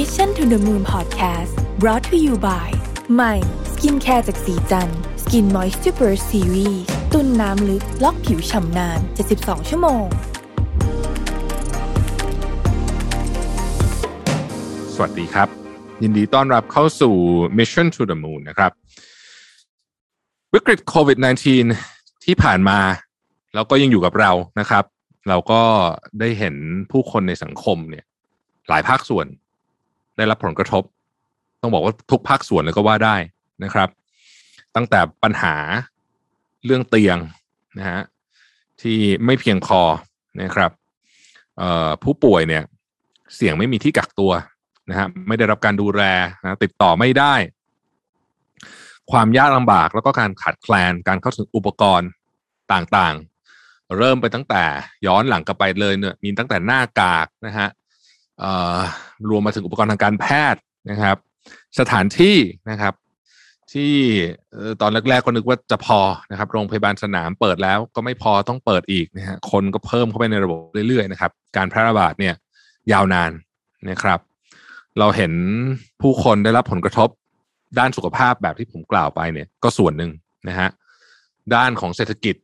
[0.00, 2.68] Mission to the Moon Podcast brought to you by
[3.14, 3.34] ใหม่
[3.72, 4.88] สกินแคร์จากศรีจัน
[5.22, 6.82] ทร์ Skin Moist Super Series
[7.12, 8.98] ตุนน้ำลึกล็อกผิวฉ่ำนาน
[9.34, 10.04] 72 ชั่วโมง
[14.94, 15.48] สวัสดีครับ
[16.02, 17.14] ยินดีต้อนรับเข้าสู่
[17.58, 18.72] Mission to the Moon นะครับ
[20.54, 21.18] วิกฤตโควิด
[21.70, 22.78] -19 ที่ผ่านมา
[23.54, 24.84] แล้วก็ยังอยู่กับเรานะครับ
[25.28, 25.62] เราก็
[26.20, 26.54] ได้เห็น
[26.90, 28.04] ผู้คนในสังคมเนี่ย
[28.70, 29.28] หลายภาคส่วน
[30.16, 30.82] ได้รับผลกระทบ
[31.60, 33.16] ต้องบอกว่าทุกภาคส่วนเลยก็ว่าได้
[33.64, 33.88] นะครับ
[34.76, 35.54] ตั้งแต่ปัญหา
[36.64, 37.18] เรื่องเตียง
[37.78, 38.00] นะฮะ
[38.82, 39.80] ที่ไม่เพียงพอ
[40.42, 40.70] นะครับ
[42.02, 42.62] ผู้ป่วยเนี่ย
[43.34, 44.32] เสี่ยงไม่มีที่กักตัว
[44.90, 46.02] นะฮะไม่ได้รับการดูแล
[46.42, 47.34] นะติดต่อไม่ได้
[49.10, 52.08] ความยากลำบากแล้วก็การขาดแคลนการเข้าถึงอุปกรณ์
[52.72, 54.64] ต่างๆ เริ่มไปตั้งแต่
[55.06, 57.68] ย้อนหลังกลับไปเลยเนี่ยมีตั้งแต่หน้ากากนะฮะ
[59.28, 60.60] รวมมาถึงอุปกรณ์ทางการแพทย์
[60.90, 61.16] นะครับ
[61.78, 62.36] สถานที่
[62.70, 62.94] นะครับ
[63.72, 63.94] ที่
[64.80, 72.34] ตอนแรกๆก็นึกว่าจะพอนะครับ โรงพยาบาลสนามเปิดแล้วก็ไม่พอต้องเปิดอีกนะฮะคนก็เพิ่มเข้าไปในระบบเรื่อยๆนะครับ การแพร่ระบาดเนี่ย
[72.92, 73.30] ยาวนาน
[73.90, 74.20] นะครับ
[74.98, 75.32] เราเห็น
[76.00, 77.08] ผู้คนได้รับผลกระทบ
[77.78, 80.10] ด้านสุขภาพแบบที่ผมกล่าวไปเนี่ยก็ส่วนหนึ่ง
[80.48, 80.68] นะฮะ
[81.54, 82.34] ด้านของเศรษฐกิจ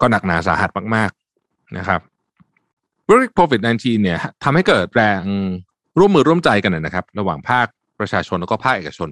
[0.00, 1.10] ก็หนักหนาสาหัสมาก
[1.44, 2.00] ๆนะครับ
[3.06, 5.22] วิกฤตโควิด -19 เนี่ยทำให้เกิดแรง
[5.98, 7.66] ร่วมมือร่วมใจกันนะครับ ระหว่างภาค
[8.00, 9.08] ประชาชนแล้วก็ภาคเอกชน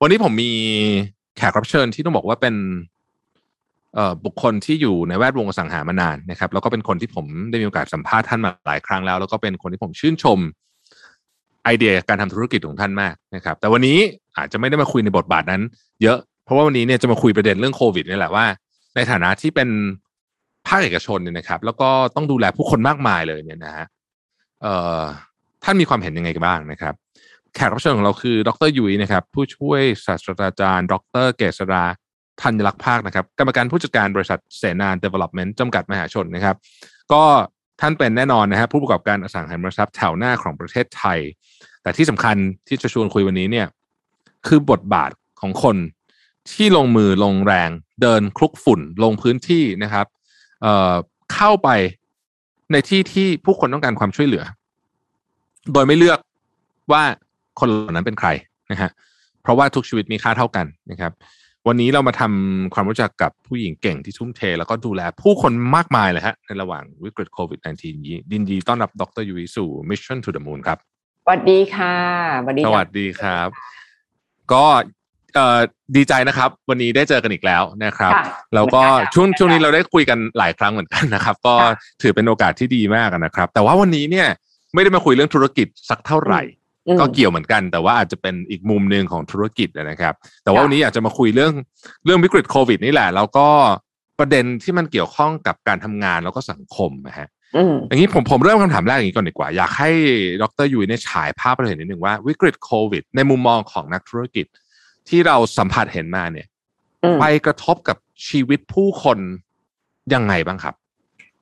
[0.00, 0.52] วันนี้ผมมี
[1.36, 2.54] แขกรับเชิญที่ต้องบอกว่าเป็น
[4.24, 10.38] บุคคลที่อยู่ในแวดวงอสังหามานานนะครับ แล้วก็เป็นคนที่ผมได้มีโอกาสสัมภาษณ์ท่านมาหลายครั้งแล้ว แล้วก็เป็นคนที่ผมชื่นชม
[11.64, 13.98] ไอเดียการทำธุรกิจของท่านมากนะครับ แต่วันนี้
[14.36, 15.62] อาจจะไม่ได้มาคุยในบทบาทนั้น
[16.02, 18.46] เยอะเพราะว่าวันนี้เนี่ยจะมาคุยประเด็นเรื่องโควิดนี่แหละว่า
[18.94, 19.68] ในฐานะที่เป็น
[20.66, 23.86] ภาคเอกชนเนี่ยนะครับ แล้วก็ต้องดูแลผู้คนมากมายเลยเนี่ยนะฮะ
[24.62, 25.02] เอ่อ
[25.64, 26.94] ท่านมีความเห็นยังไงกันบ้างนะครับ
[27.54, 31.84] แขกรับเชิญของเราคือ ดรยุ้ยนะครับ ผู้ช่วยศาสตราจารย์ ดรเกษรา
[32.42, 36.56] ธัญลักษ์ภาคนะครับ กรรมการผู้จัดการบริษัทเสนาเดเวล็อปเมนต์จำกัดมหาชนนะครับ
[37.12, 37.22] ก็
[37.80, 41.18] ท่านเป็นแน่นอนนะฮะผู้ประกอบการอสังหาริมทรัพย์แถวหน้าของประเทศไทย
[41.82, 42.36] แต่ที่สำคัญ
[42.68, 43.66] ที่จะชวนคุยวันนี้เนี่ย
[44.46, 45.10] คือบทบาท
[45.40, 45.76] ของคน
[46.52, 47.70] ที่ลงมือลงแรง
[48.02, 50.06] เดินคลุกฝุ่นลงพื้นที่นะครับ
[50.62, 51.68] เเข้าไป
[52.72, 54.44] ในที่ที่ผู้คนต้องการความช่วยเหลือ
[55.72, 56.18] โดยไม่เลือก
[56.92, 57.02] ว่า
[57.60, 58.28] คนเหล่านั้นเป็นใคร
[58.72, 58.90] นะฮะ
[59.42, 61.12] เพราะว่าทุกชีวิตมีค่าเท่ากันนะครับ
[61.68, 70.78] วันนี้เรามาทำความรู้จักกับผู้หญิงเก่งที่ทุ่มเท แล้วก็ดูแลผู้คนมากมายเลยฮะในระหว่างวิกฤตโควิด -19 นี้ดินดีต้อนรับดรยูวิสู่ Mission to the Moon ครับ
[71.24, 71.96] สวัสดีค่ะ
[72.42, 73.48] สวัสดีสวัสดีครับ
[74.52, 74.64] ก็
[75.34, 75.60] เอ่อ
[75.96, 78.12] ดีใจนะครับ วันนี้ได้เจอกันอีกแล้วนะครับ
[78.54, 78.82] แล้วก็
[79.14, 81.54] ช่วงช่วงนี้เราได้คุยกันหลายครั้งเหมือนกันนะครับ ก็
[82.02, 84.28] ถือเป็นโอกาสที่ดีมากนะครับ แต่ว่าวันนี้เนี่ย
[84.74, 86.42] ไม่ได้มาคุยเรื่องธุรกิจสักเท่าไหร่
[87.00, 90.14] ก็เกี่ยวเหมือนกัน แต่ว่าอาจจะเป็นอีกมุมหนึ่งของธุรกิจนะครับ
[90.44, 91.52] แต่ว่าวันนี้อยากจะมาคุยเรื่อง
[92.04, 93.46] เรื่องวิกฤตโควิดนี่แหละ แล้วก็
[94.18, 97.28] ประเด็นที่มันเกี่ยวข้องกับการทำงานแล้วก็สังคมนะฮะ
[97.88, 99.90] อย่างนี้ผมผมเริ่มคำถามแรกอย่างนี้ก่อนดีกว่า อยากให้
[100.42, 104.46] ดรยุ้ยเนี่ยฉายภาพเราเห็นนิดหนึ่งว่าวิกฤตโควิด ในมุมมองของนักธุรกิจ
[105.08, 106.46] ที่เราสัมผัสเห็นมาเนี่ย
[107.20, 107.96] ไปกระทบกับ
[108.28, 109.18] ชีวิตผู้คน
[110.14, 110.74] ยังไงบ้างครับ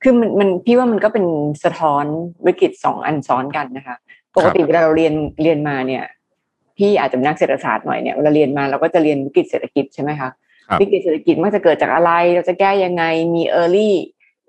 [0.01, 1.25] คือมันมันพี่ว่ามันก็เป็น
[1.63, 2.05] สะท้อน
[2.45, 3.95] วิกฤตสองอันซ้อนกันนะคะ
[4.35, 5.13] ปกติเวลาเราเรียน
[5.43, 6.03] เรียนมาเนี่ย
[6.77, 10.29] พี่อาจจะเป็นนักเศรษฐศาสตร์หน่อยเนี่ยเวลาเรียนมาเราก็จะเรียนวิกฤตเศรษฐกิจใช่ไหมคะ
[10.81, 13.03] วิกฤตเศรษฐกิจมันจะเกิดจากอะไร เราจะแก้ยังไง
[13.35, 13.91] มี early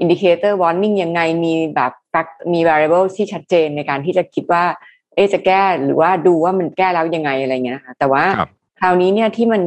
[0.02, 1.92] indicator warning ยังไงมีแบบ
[2.52, 4.64] มี variable ที่ชัดเจนในการที่จะคิดว่า
[5.14, 8.24] เอ๊จะแก้หรือว่าดูว่ามันแก้แล้วยังไงอะไรเงี้ยนะคะแต่ว่า
[8.80, 9.62] คราวนี้เนี่ยที่มัน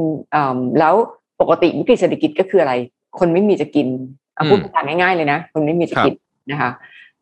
[0.79, 0.95] แล้ว
[1.41, 2.73] ปกติวิกฤตเศรษฐกิจก็คืออะไร
[3.19, 6.13] คนไม่มีจะกินเอา พูดภาษาง่ายๆเลยนะคนไม่มีจะกิน
[6.51, 6.71] นะคะ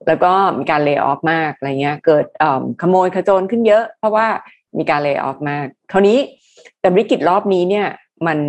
[0.08, 2.26] แล้วก็มีการเลิกออฟมากอะไรเงี้ย เกิด
[2.82, 4.28] ขโมยขโจรขึ้นเยอะ เพราะว่า
[4.78, 6.18] มีการเลิกออฟมากคราวนี้
[6.82, 7.88] แต่วิกฤตรอบนี้เนี่ย
[8.28, 8.40] มัน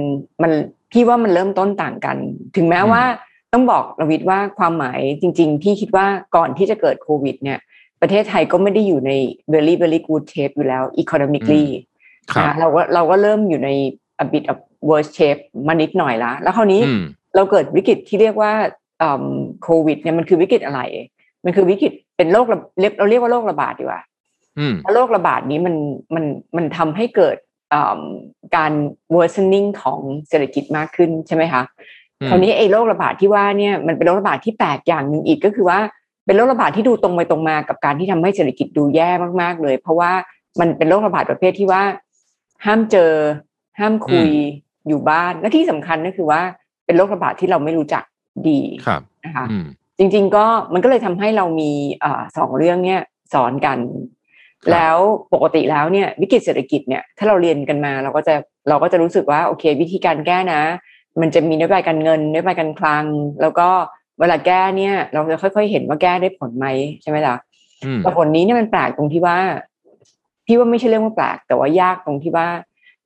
[0.42, 0.52] มัน
[0.92, 2.16] พี่ว่ามันเริ่มต้นต่างกัน
[2.56, 3.02] ถึงแม้ว่า
[3.52, 6.06] ต้องบอกรวิทย์ว่าความหมายจริง ๆ พี่คิดว่า
[6.36, 7.58] ก่อนที่จะเกิดโควิด เนี่ย
[8.00, 9.12] ประเทศไทยก็ไม่ได้อยู่ใน
[9.52, 11.66] very very good shape อยู่แล้ว economically
[12.42, 13.70] นะเราก็เราก็เริ่มอยู่ใน
[14.24, 14.58] a bit of
[14.88, 16.82] worst shape มานิดหน่อยละแล้วคราวนี้
[17.36, 18.52] เราเกิดวิกฤตที่เรียกว่า
[19.62, 20.80] โควิดเนี่ยมันคือวิกฤตอะไร
[21.44, 24.02] มันคือวิกฤตเป็นโรคเราเรียกว่าโรคระบาดดีกว่า
[24.94, 25.74] โรคระบาดนี้มัน
[26.14, 26.24] มัน
[26.56, 27.36] มันทำให้เกิด
[28.56, 28.72] การ
[29.14, 31.62] worsening ของเศรษฐกิจมากขึ้นใช่ไหมคะ
[32.28, 35.78] คราวนี้ไอ้โรคระบาดที่ว่าเนี่ยมันเป็นโรคระบาดที่แปลกอย่างหนึ่งอีกก็คือว่า
[36.26, 39.10] เป็นโรคระบาดที่ดูตรงไปตรงมากับการที่ทำให้เศรษฐกิจดูแย่
[39.40, 40.12] มากๆเลย เพราะว่า
[40.60, 41.82] มันเป็นโรคระบาดประเภทที่ว่า
[42.66, 43.12] ห้ามเจอ
[43.78, 44.28] ห้ามคุย
[44.88, 46.42] อยู่บ้านและที่สำคัญก็คือว่า
[46.90, 48.04] เป็นโรคระบาดที่เราไม่รู้จัก
[48.48, 48.60] ดี
[49.24, 49.46] นะคะ
[49.98, 51.70] จริง ๆ ก็มันก็เลยทำให้เรามี
[52.02, 52.06] อ
[52.36, 53.00] สองเรื่องเนี้ย
[53.34, 53.78] สอนกัน
[54.72, 54.96] แล้ว
[55.34, 58.34] ปกติแล้วเนี่ยวิกฤตเศรษฐกิจเนี่ยถ้าเราเรียนกันมาเราก็จะ
[58.68, 60.62] เราก็จะรู้สึกว่าโอเค วิธีการแก้นะ
[61.20, 63.04] มันจะมีนโยบายการเงินนโยบายการคลัง
[63.42, 63.68] แล้วก็
[64.20, 66.66] เวลาแก้เนี่ย เราจะค่อย ๆ เห็นว่าแก้ได้ผลไหม
[67.02, 67.36] ใช่ไหมล่ะ
[67.84, 69.38] อืมแต่ผลนี้เนี่ยมันแปลกตรงที่ว่า
[70.46, 72.46] พี่ว่าไม่ใช่เรื่องว่าแปลก แต่ว่ายากตรงที่ว่า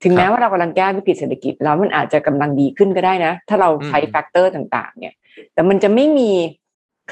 [0.04, 5.14] ถึงแม้ว่าเรากำลังแก้วิกฤตเศรษฐกิจ แล้วมันอาจจะกำลังดีขึ้นก็ได้นะ ถ้าเราใช้ factor ต่าง ๆ เนี่ย
[5.54, 6.30] แต่มันจะไม่มี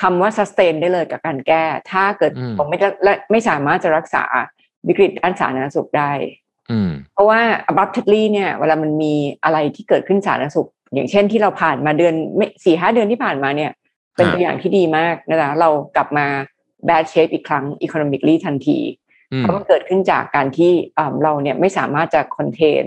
[0.01, 4.25] คำว่า sustain ได้เลยกับการแก้ ถ้าเกิดผมไม่ได้และไม่สามารถจะรักษา
[4.89, 6.13] วิกฤตด้านสาธารณสุขได้
[6.71, 7.41] อืมเพราะว่า
[7.71, 13.71] abruptly เนี่ย เวลามันมีอะไรที่เกิดขึ้นสาธารณสุข อย่างเช่นที่เราผ่านมาเดือนไม่สี่ห้าเดือนที่ผ่านมาเนี่ย
[14.17, 16.27] เป็นตัวอย่างที่ดีมากนะคะเรากลับมา
[16.89, 19.02] bad shape อีกครั้ง economically ทันทีอืม
[19.41, 22.85] เพราะมันเกิดขึ้นจากการที่อ่าเราเนี่ยไม่สามารถจะคอนเทน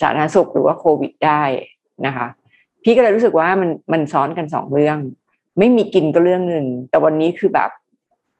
[0.00, 1.42] สาธารณสุขหรือว่าโควิดได้
[2.06, 2.26] นะคะ
[2.84, 4.98] พี่ก็เลยรู้สึกว่ามันมันซ้อนกันสองเรื่อง
[5.58, 7.70] ไม่มีกินก็เรื่องหนึ่งแต่วันนี้คือแบบ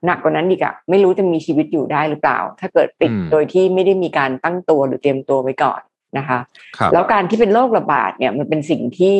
[0.06, 5.80] หนักกว่านั้นอีกอะไม่รู้จะมีชีวิตอยู่ได้หรือเปล่า ถ้าเกิดติดอืมโดยที่ไม่ได้มีการตั้งตัวหรือเตรียมตัวไว้ก่อน
[6.18, 6.38] นะคะ
[6.78, 9.16] ครับแล้วการที่เป็นโรคระบาดเนี่ยมันเป็นสิ่งที่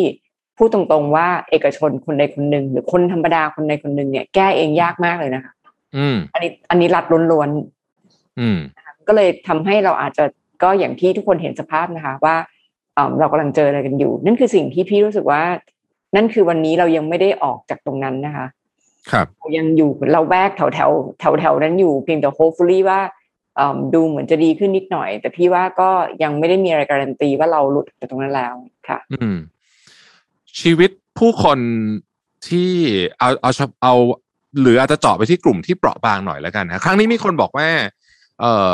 [0.56, 5.53] พูดตรงๆว่าเอกชนคนใดคนหนึ่งหรือคนธรรมดาคนใดคนหนึ่งเนี่ยแก้เองยากมากเลยนะคะ
[5.97, 7.49] อืมอันนี้อันนี้รัดล้วน
[8.41, 10.25] อืมๆก็เลยทำให้เราอาจจะ
[10.63, 12.37] ก็อย่างที่ทุกคนเห็นสภาพนะคะ ว่า
[12.95, 15.43] เอ่อเรากำลังเจออะไรกันอยู่ นั่นคือสิ่งที่พี่รู้สึกว่า
[16.17, 18.47] นั่นคือวันนี้เรายังไม่ได้ออกจากตรงนั้นนะคะ
[19.11, 20.91] ครับเรายังอยู่เราแวกแถวแถว
[21.21, 23.01] แถวแถวๆนั้นอยู่เพียงแต่ hopefully ว่า
[23.57, 25.91] เอิ่มดูเหมือนจะดีขึ้นนิดหน่อย แต่พี่ว่าก็
[26.23, 28.55] ยังไม่ได้มีอะไรการันตีว่าเราหลุดจากตรงนั้นแล้ว
[28.89, 29.37] ค่ะ อืม
[30.61, 31.59] ชีวิตผู้คน
[32.49, 32.71] ที่
[33.19, 33.95] เอาเอาเอาเอา
[34.61, 37.69] หรืออาจจะเจาะไปที่กลุ่มที่เปราะบางหน่อยแล้วกันนะครั้งนี้มีคนบอกว่า
[38.41, 38.73] เอ่อ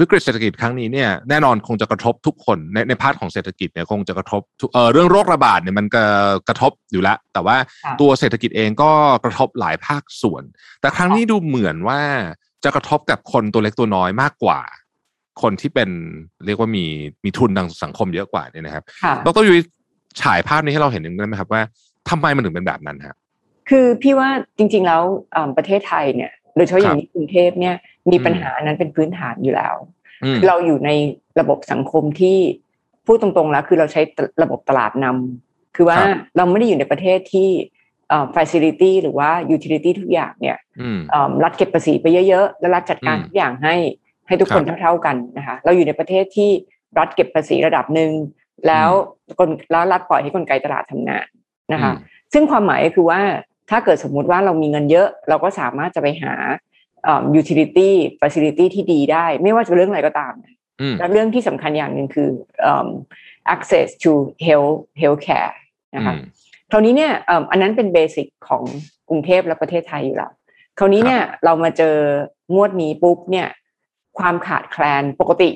[0.00, 6.02] วิกฤตเศรษฐกิจครั้งนี้เนี่ยแน่นอนคงจะกระทบทุกคนในใน part ของเศรษฐกิจเนี่ยคงจะกระทบทุกเอ่อเรื่องโรคระบาดเนี่ยมันก็
[6.48, 8.90] กระทบอยู่แล้ว แต่ว่าค่ะตัวเศรษฐกิจเองก็
[9.24, 10.42] กระทบหลายภาคส่วน
[10.80, 12.00] แต่ครั้งนี้ดูเหมือนว่า
[12.64, 14.60] จะกระทบกับคนตัวเล็กตัวน้อยมากกว่า
[15.42, 15.90] คนที่เป็น
[16.46, 16.84] เรียกว่ามี
[17.24, 19.60] มีทุนทางสังคมเยอะกว่าเนี่ยนะครับค่ะดรยุ้ย
[20.22, 21.62] ฉายภาพนี้ให้เราเห็นหนึ่งได้ไหมครับว่า
[22.10, 23.16] ทำไมมันถึงเป็นแบบนั้นฮะ
[23.70, 24.28] คือพี่ว่า
[24.58, 25.02] จริง ๆ แล้ว
[25.32, 27.74] เอิ่มประเทศไทยเนี่ยโดยเฉพาะอย่างนี้กรุงเทพเนี่ย
[28.10, 29.74] มีปัญหานั้นเป็นพื้นฐานอยู่แล้ว
[30.24, 30.90] อืมเราอยู่ใน
[31.40, 32.38] ระบบสังคมที่
[33.06, 34.02] พูดตรงๆแล้วคือเราใช้
[34.42, 37.48] ระบบตลาดนำคือว่าครับเราไม่ได้อยู่ในประเทศที่
[38.08, 43.76] เอ่อ facility หรือว่า utility ทุกอย่างเนี่ยอืมเอิ่มรัฐเก็บภาษีไปเยอะๆ แล้วรัฐจัดการอืมทุกอย่างให้
[44.26, 46.50] ให้ทุกคนครับเท่าๆกันนะคะเราอยู่ในประเทศที่
[46.98, 48.10] รัฐเก็บภาษีระดับหนึ่ง
[48.66, 48.90] แล้ว
[49.38, 51.26] กลแล้วรัฐปล่อยให้กลไกตลาดทำงาน
[51.72, 53.20] นะคะอืมซึ่งความหมายก็คือว่า
[53.70, 56.34] ถ้าเกิดสมมุติว่าเรามีเงินเยอะ เราก็สามารถจะไปหา
[57.04, 57.90] เอ่อ utility
[58.20, 60.34] facility ที่ดีได้ ไม่ว่าจะเรื่องอะไรก็ตาม
[60.80, 62.28] อืมและเรื่องที่สำคัญอย่างหนึ่งคือ
[62.60, 62.88] เอิ่ม
[63.54, 64.12] access to
[64.46, 65.52] health healthcare
[65.96, 66.20] นะคะอืม
[66.70, 68.62] คราวนี้เนี่ยเอิ่มอันนั้นเป็นเบสิกของ
[69.08, 70.32] กรุงเทพและประเทศไทยอยู่แล้ว
[70.78, 71.96] คราวนี้เนี่ยเรามาเจอ
[72.54, 73.48] งวดนี้ปุ๊บเนี่ย
[74.18, 75.50] ความขาดแคลนปกติ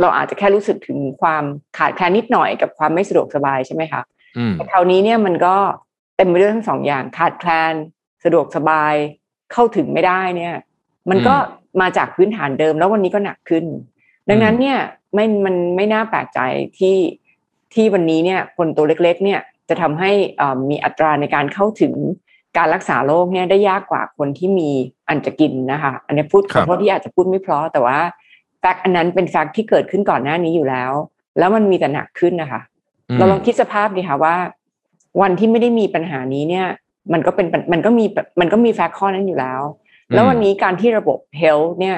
[0.00, 1.44] เราอาจจะแค่รู้สึกถึงความ
[1.78, 4.02] ขาดแคลนนิดหน่อยกับความไม่สะดวกสบายใช่ไหมคะ
[4.36, 5.56] อืมแต่คราวนี้เนี่ยมันก็
[6.16, 7.74] เต็มไปด้วยทั้งสองอย่างขาดแคลน
[8.24, 8.94] สะดวกสบาย
[9.52, 10.54] เข้าถึงไม่ได้เนี่ย
[11.10, 11.34] มันก็
[11.80, 13.64] มาจากพื้นฐานเดิมแล้ววันนี้ก็หนักขึ้น
[14.28, 14.78] ดังนั้นเนี่ย
[15.14, 16.40] ไม่มันไม่น่าแปลกใจ
[16.78, 16.96] ที่
[17.74, 20.10] ที่วันนี้เนี่ยคนตัวเล็ก ๆ เนี่ยจะทำให้
[20.40, 21.94] อ่ามีอัตราในการเข้าถึง
[22.56, 24.70] การรักษาโรคเนี่ยได้ยากกว่าคนที่มี
[25.08, 27.98] อันจะกินนะคะ อันนี้พูดขครัอบโทษที่อาจจะพูดไม่เพราะแต่ว่า
[28.60, 30.92] แฟกต์อันนั้นเป็นแฟกต์ที่เกิดขึ้นก่อนหน้านี้อยู่แล้ว
[31.38, 32.60] แล้วมันมีแต่หนักขึ้นนะคะ
[33.14, 34.34] เราลองคิดสภาพดีค่ะว่า
[35.20, 36.66] วันที่ไม่ได้มีปัญหานี้เนี่ย
[37.12, 38.04] มันก็เป็นมันก็มี
[38.40, 39.62] มันก็มีแฟกต์ข้อนั้นอยู่แล้ว
[40.14, 41.96] แล้ววันนี้การที่ระบบ health เนี่ย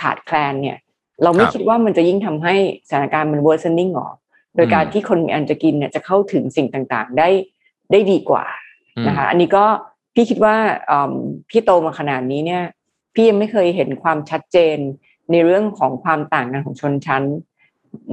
[0.00, 0.78] ขาดแคลนเนี่ย
[1.22, 2.54] เราไม่ครับคิดว่ามันจะยิ่งทำให้
[2.88, 4.08] สถานการณ์มัน worsening หรอ
[4.56, 7.28] โดยการอืมที่คนมีอันจะกินเนี่ยจะเข้าถึงสิ่งต่างๆได้
[7.90, 8.44] ได้ดีกว่า
[8.96, 9.64] อืมนะคะอันนี้ก็
[10.14, 10.56] พี่คิดว่า
[10.90, 11.14] อืม
[11.50, 12.62] พี่โตมาขนาดนี้เนี่ย
[13.14, 14.76] พี่ยังไม่เคยเห็นความชัดเจน
[15.30, 17.22] ในเรื่องของความต่างกันของชนชั้น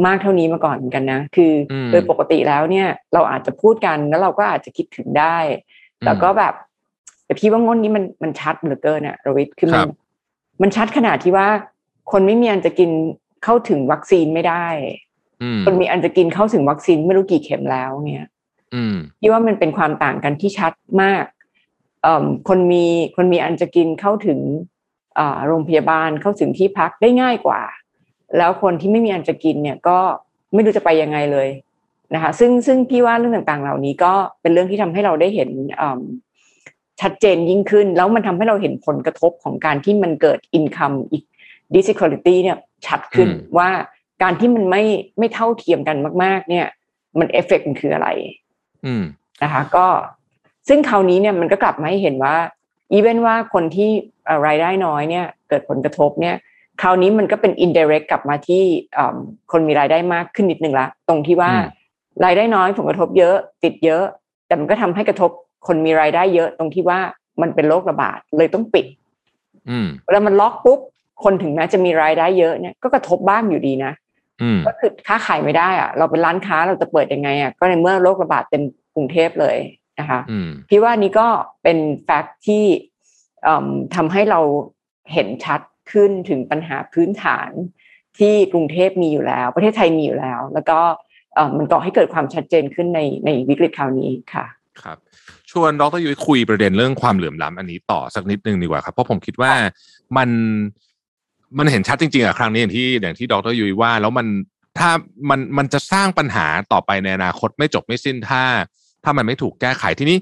[0.05, 5.37] มากเท่านี้มาก่อนเหมือนกันนะ คืออมโดยปกติแล้วเนี่ย เราอาจจะพูดกันแล้วเราก็อาจจะคิดถึงได้
[5.99, 6.53] แต่ก็แบบ
[7.25, 9.89] แต่พี่ว่างนนี้มันมันชัดเหลือเกินอะรวิทย์คือมันครับ
[10.61, 11.47] มันชัดขนาดที่ว่า
[12.11, 12.91] คนไม่มีอันจะกิน
[13.43, 14.67] เข้าถึงวัคซีนไม่ได้
[15.43, 18.27] อืมคนมีอันจะกินเข้าถึงวัคซีนไม่รู้กี่เข็มแล้วเนี่ย
[18.75, 21.25] อืมพี่ว่ามันเป็นความต่างกันที่ชัดมาก
[22.03, 24.39] เอ่อคนมีคนมีอันจะกินเข้าถึง
[25.19, 27.61] อ่าโรงพยาบาลเข้าถึงที่พักได้ง่ายกว่า
[28.37, 29.97] แล้วคนที่ไม่มีอันจะกินเนี่ยก็
[30.53, 31.47] ไม่รู้จะไปยังไงเลย
[32.13, 35.49] นะคะ ซึ่งซึ่งพี่ว่าเรื่องต่างๆ เหล่านี้ก็เป็นเรื่องที่ทำให้เราได้เห็น
[35.81, 36.01] อืม
[37.01, 43.69] ชัดเจนยิ่งขึ้น แล้วมันทำให้เราเห็นผลกระทบของการที่มันเกิด income inequality เนี่ยชัดขึ้นอืมว่า
[44.23, 44.83] การที่มันไม่
[45.19, 46.67] ไม่เท่าเทียมกันมาก ๆ เนี่ย
[47.19, 48.07] มันเอฟเฟกต์มันคืออะไร
[48.85, 49.03] อืม
[49.43, 49.87] นะคะ ก็
[50.67, 52.35] ซึ่งคราวนี้เนี่ยมันก็กลับมาให้เห็นว่า
[52.93, 53.89] even ว่าคนที่
[54.25, 56.35] เอ่อรายได้น้อยเนี่ย เกิดผลกระทบเนี่ย
[56.81, 58.63] คราวนี้มันก็เป็น indirect กลับมาที่
[59.51, 61.51] คนมีรายได้มากขึ้นนิดนึงละตรงที่ว่า
[62.25, 64.03] รายได้น้อยผลกระทบเยอะติดเยอะ
[64.47, 65.31] แต่มันก็ทำให้กระทบ
[65.67, 66.99] คนมีรายได้เยอะตรงที่ว่า
[67.41, 68.85] มันเป็นโรคระบาดเลยต้องปิด
[70.05, 70.79] เวลามันล็อกปุ๊บ
[71.23, 73.93] คนถึงแม้จะมีรายได้เยอะเนี่ยก็กระทบบ้างอยู่ดีนะ
[74.67, 78.63] ก็คือค้าขายไม่ได้อะเราเป็นร้านค้าเราจะเปิดยังไงอะก็ในเมื่อโรคระบาดเต็ม
[78.95, 79.57] กรุงเทพเลย
[79.99, 80.19] นะคะ
[80.69, 81.27] พี่ว่านี้ก็
[81.63, 82.63] เป็นแฟกต์ที่
[83.95, 84.39] ทำให้เรา
[85.13, 87.51] เห็นชัด ขึ้นถึงปัญหาพื้นฐาน
[88.19, 90.79] ที่กรุงเทพมีอยู่แล้ว ประเทศไทยมีอยู่แล้ว แล้วก็
[91.57, 94.45] มันก่อให้เกิดความชัดเจนขึ้นในในวิกฤตคราวนี้ค่ะ
[94.83, 94.97] ครับ
[95.51, 99.53] ชวนดรยุ้ยคุยประเด็นเรื่องความเหลื่อมล้ำอันนี้ต่อสักนิดนึงดีกว่าครับ เพราะผมคิดว่า
[100.17, 100.29] มัน
[101.57, 104.27] มันเห็นชัดจริงๆอะครั้งนี้อย่างที่อย่างที่ดรยุ้ยว่า แล้วมัน
[104.77, 104.89] ถ้า
[105.29, 108.43] มันมันจะสร้างปัญหาต่อไปในอนาคตไม่จบไม่สิ้นถ้า
[109.03, 110.17] ถ้ามันไม่ถูกแก้ไขที่นี้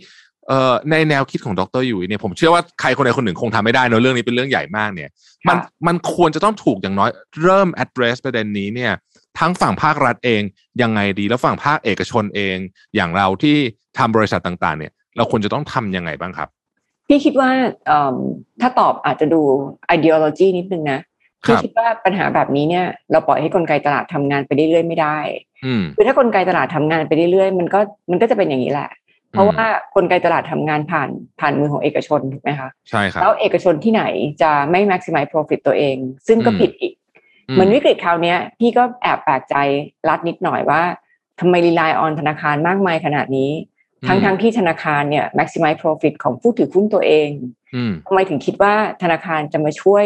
[0.92, 5.10] ในแนวคิดของดรยุ้ยเนี่ยผมเชื่อว่าใครคนใดคนหนึ่งคงทำไม่ได้เนอะเรื่องนี้เป็นเรื่องใหญ่มากเนี่ย
[5.48, 7.10] มันมันควรจะต้องถูกอย่างน้อย
[7.44, 8.92] เริ่ม address ประเด็นนี้เนี่ย
[9.40, 10.42] ทั้งฝั่งภาครัฐเอง
[10.82, 12.58] ยังไงดีแล้วฝั่งภาคเอกชนเอง
[12.96, 13.56] อย่างเราที่
[13.98, 16.50] ทำบริษัทต่างๆ เนี่ย เราควรจะต้องทํำยังไงบ้างครับ
[17.08, 17.50] พี่คิดว่า
[18.62, 19.42] ถ้าตอบอาจจะดู
[19.96, 21.00] ideology นิดนึงนะ
[21.44, 25.18] พี่คิดว่าปัญหาแบบนี้เนี่ย เราปล่อยให้กลไกตลาดทำงานไปเรื่อยๆไม่ได้
[25.96, 27.80] คือถ้ากลไกตลาดทำงานไปเรื่อยๆมันก็
[28.12, 28.90] มันก็จะเป็นอย่างนี้แหละ
[29.36, 29.66] เพราะว่า
[29.96, 34.04] กลไกตลาดทำงานผ่านผ่านมือของเอกชนถูกไหมคะใช่ครับแล้วเอกชนที่ไหน
[34.42, 36.94] จะไม่ maximize profit ตัวเอง ซึ่งก็ผิดอีก
[37.52, 39.56] เหมือนวิกฤตคราวนี้พี่ก็แอบแปลกใจ
[40.10, 40.82] รัดนิดหน่อยว่า
[41.40, 43.52] ทำไมรีไลน์ออนธนาคารมากมายขนาดนี้
[44.08, 47.30] ทั้งทั้งที่ธนาคารเนี่ย maximize profit ของผู้ถือหุ้นตัวเอง
[48.08, 50.06] ทำไมถึงคิดว่าธนาคารจะมาช่วย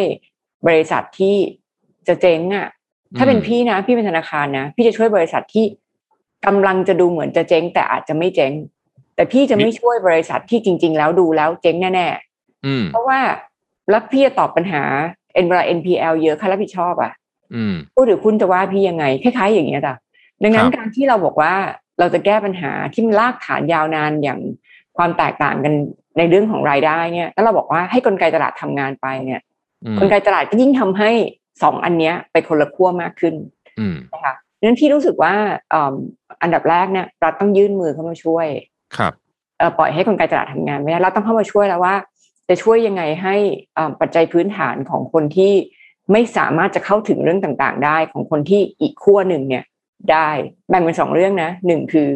[0.67, 1.35] บริษัทที่
[2.07, 2.67] จะเจ๊งอะ
[3.17, 5.65] ถ้าเป็นพี่นะ พี่เป็นธนาคารนะ พี่จะช่วยบริษัทที่
[6.45, 8.53] กำลังจะดูเหมือนจะเจ๊ง แต่อาจจะไม่เจ๊ง
[9.19, 13.19] แต่พี่จะไม่ช่วยบริษัทที่จริง ๆ แล้วดูแล้วเจ๊งแน่ๆเพราะว่า
[13.89, 14.83] แล้วพี่จะตอบปัญหา
[15.33, 17.13] เอ็นเวลา NPL เยอะค่ารับผิดชอบอะ
[17.93, 19.95] ผู้ถือคุณจะว่าพี่ยังไงคล้ายๆ อย่างเงี้ยจ้ะ
[20.43, 21.53] ดังนั้นการที่เราบอกว่า
[21.99, 24.39] เราจะแก้ปัญหาที่มันลากฐานยาวนานอย่าง
[24.97, 25.73] ความแตกต่างกัน
[26.17, 29.41] ในเรื่องของรายได้เนี่ยแล้วเราบอกว่าให้กลไกตลาดทำงานไปเนี่ย
[29.97, 31.11] กลไกตลาดก็ยิ่งทำให้
[31.63, 33.35] สองอันเนี้ยไปคนละขั้วมากขึ้น
[34.13, 35.33] นะคะดังนั้นพี่รู้สึกว่า
[36.41, 38.47] อันดับแรกเนี่ยเราต้องยื่นมือเข้ามาช่วย
[38.97, 39.13] ครับ
[39.77, 41.95] ปล่อยให้กลไกตลาดทำงานไม่ได้เราต้องเข้ามาช่วยแล้วว่า
[42.49, 43.35] จะช่วยยังไงให้
[44.01, 45.53] ปัจจัยพื้นฐานของคนที่
[46.11, 49.63] ไม่สามารถจะเข้าถึงเรื่องต่างๆ ได้ของคนที่อีกขั้วหนึ่งเนี่ย
[50.11, 50.29] ได้
[50.69, 52.07] แบ่งเป็นสองเรื่องนะหนึ่งคือ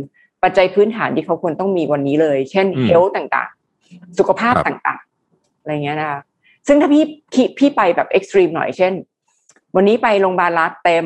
[0.44, 6.22] ปัจจัยพื้นฐานที่เขาควรต้องมีวันนี้เลย เช่น health ต่างๆ สุขภาพต่างๆอะไรเงี้ยนะคะ
[6.68, 7.04] ซึ่งถ้าพี่
[7.58, 8.94] พี่ไปแบบ extreme หน่อยเช่น
[9.76, 11.06] วันนี้ไปโรงพยาบาลรัฐเต็ม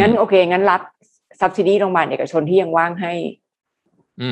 [0.00, 0.82] งั้นโอเค งั้นรัฐ
[1.40, 3.12] subsidy โรงพยาบาลเอกชนที่ยังว่างให้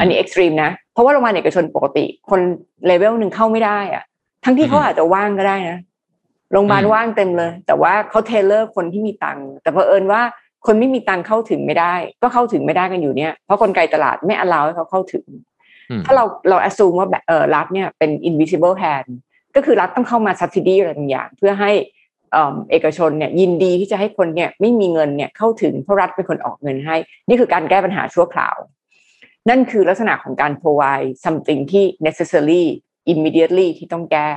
[0.00, 2.40] อันนี้ extreme นะเพราะว่าโรงพยาบาลเอกชนปกติ คน
[2.86, 4.04] เลเวลหนึ่งเข้าไม่ได้อะ
[4.44, 5.78] ทั้งที่เขาอาจจะว่างก็ได้นะ
[6.52, 10.22] โรงพยาบาลว่างเต็มเลย แต่ว่าเขา tailor คนที่มีตังค์แต่เพอเอิญว่า
[10.66, 15.26] คนไม่มีตังค์เข้าถึงไม่ได้ ก็เข้าถึงไม่ได้กันอยู่เนี่ยเพราะกลไกตลาดไม่อลาวให้เขาเข้าถึง
[16.06, 19.08] ถ้าเราเราแอสซูมว่าแบบเออรัฐเนี่ยเป็น invisible hand
[19.56, 21.70] ก็คือรัฐต้องเข้ามา subsidy อะไรบางอย่าง เพื่อให้
[22.70, 26.96] เอกชนเนี่ยยินดีที่จะให้คนเนี่ยไม่มีเงินเนี่ยเข้าถึงเพราะรัฐเป็นคนออกเงินให้
[27.28, 28.56] นี่คือการแก้ปัญหาชั่วคราว
[29.48, 32.64] นั่นคือลักษณะของการ provide something ที่ necessary
[33.12, 34.28] immediately ที่ต้องแก้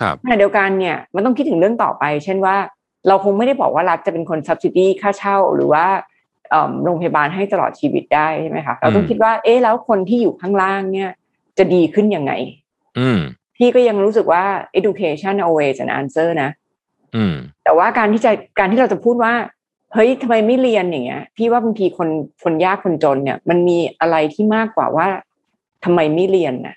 [0.00, 2.56] ครับขณะเดียวกันเนี่ยมันต้องคิดถึงเรื่องต่อไป เช่นว่า
[3.08, 5.86] เราคงไม่ได้บอกว่ารัฐจะเป็นคน subsidy ค่าเช่าหรือว่า
[6.84, 11.10] โรงพยาบาลให้ตลอดชีวิตได้ใช่ไหมคะเราต้องคิดว่าเอ๊ะแล้วคนที่อยู่ข้างล่างเนี่ย
[11.58, 12.32] จะดีขึ้นยังไง
[12.98, 13.20] อืม
[13.56, 14.44] พี่ก็ยังรู้สึกว่า
[14.78, 16.50] education always an answer นะ
[17.16, 19.32] อืมแต่ว่าการที่จะการที่เราจะพูดว่า
[19.94, 22.08] เฮ้ยทำไมไม่เรียนอย่างเงี้ย พี่ว่าบางทีคน
[22.42, 25.06] คนยากคนจนเนี่ย มันมีอะไรที่มากกว่าว่า
[25.84, 26.76] ทำไมไม่เรียนน่ะ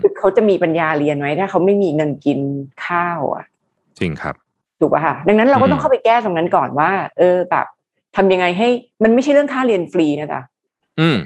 [0.00, 2.38] คือเขาจะมีปัญญาเรียนไหมถ้าเขาไม่มีเงินกิน
[2.86, 3.44] ข้าวอะ
[3.98, 4.34] จริงครับ
[4.80, 7.66] ถูกป่ะคะดังนั้นเราก็ต้องเข้าไปแก้ตรงนั้นก่อนว่า เออแบบ
[8.16, 8.68] ทำยังไงให้
[9.02, 10.42] มันไม่ใช่เรื่องค่าเรียนฟรีนะจ๊ะ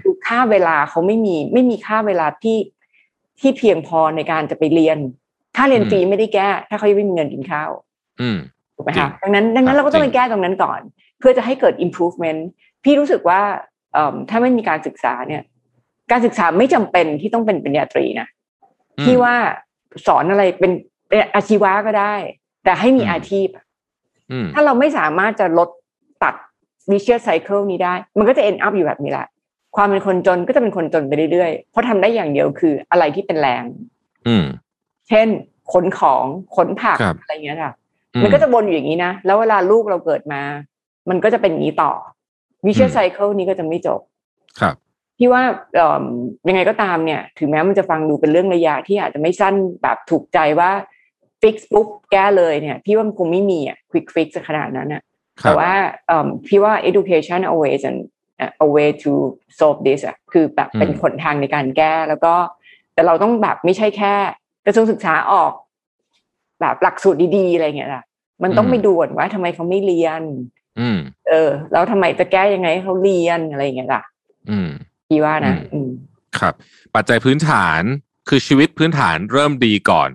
[0.02, 2.58] คือค่าเวลาเขาไม่มีไม่มีค่าเวลาที่
[3.40, 4.98] ที่เพียงพอในการจะไปเรียน
[5.56, 7.70] ค่าเรียนฟรีไม่ได้แก้ ถ้าเขาไม่มีเงินกินข้าว
[8.76, 10.80] ถูกไหมคะดังนั้น ดังนั้นเราก็ต้องไปแก้ตรงนั้นก่อน
[11.26, 12.40] พื่อจะให้เกิด improvement
[12.84, 13.40] พี่รู้สึกว่า
[14.30, 15.42] ถ้าไม่มีการศึกษาเนี่ย
[16.10, 18.28] การศึกษาไม่จำเป็นที่ต้องเป็นปริญญาตรีนะ
[19.04, 19.34] ที่ว่า
[20.06, 20.72] สอนอะไรเป็น
[21.08, 22.14] เป็นอาชีวะก็ได้
[22.64, 23.48] แต่ให้มีอาชีพ
[24.54, 25.68] ถ้าเราไม่สามารถจะลด
[26.22, 26.34] ตัด
[26.90, 29.26] vicious cycle นี้ได้ มันก็จะ end up อยู่แบบนี้แหละ
[29.76, 33.64] ความเป็นคนจนก็จะเป็นคนจนไปเรื่อยๆ เพราะทำได้อย่างเดียวคืออะไรที่เป็นแรง
[35.08, 35.28] เช่น
[35.72, 36.24] ขนของ
[36.56, 37.72] ขนผักอะไรเงี้ยค่ะ
[38.22, 40.42] มันก็จะวนอยู่อย่างนี้นะ แล้วเวลาลูกเราเกิดมา
[41.11, 41.92] มันก็จะเป็นอย่างนี้ต่อ
[42.66, 44.00] วิเชียไซเคิลนี้ก็จะไม่จบ
[44.61, 44.75] ครับ
[45.18, 45.42] พี่ว่า
[46.49, 50.70] ยังไงก็ตามเนี่ย ถึงแม้มันจะฟังดูเป็นเรื่องระยะที่อาจจะไม่สั้นแบบถูกใจว่า
[51.40, 55.02] fix ปุ๊บแก้เลยเนี่ย พี่ว่ามันคงไม่มีอะ quick fix ขนาดนั้นอะ
[55.42, 55.73] ครัแต่ว่า
[56.06, 58.00] เอิ่มพี่ว่า education always and
[58.64, 59.12] a way to
[59.58, 62.34] solve this อะคือแบบเป็นอืมหนทางในการแก้แล้วก็
[62.94, 64.14] แต่เราต้องแบบไม่ใช่แค่
[64.66, 65.52] กระทรวงศึกษาออก
[66.61, 68.02] แบบหลักสูตรดีๆ อะไรเงี้ยล่ะ
[68.42, 70.23] มันต้องไปดูก่อนว่าทำไมเขาไม่เรียน
[70.80, 74.02] อืม เออ แล้วทำไมจะแก้ยังไงให้เขาเรียนอะไรอย่างเงี้ยล่ะ
[74.50, 74.68] อืม
[75.08, 75.90] พี่ว่านะอืมอืม
[76.38, 76.54] ครับ
[76.94, 77.82] ปัจจัยพื้นฐาน
[78.28, 80.08] คือชีวิตพื้นฐานเริ่มดีก่อน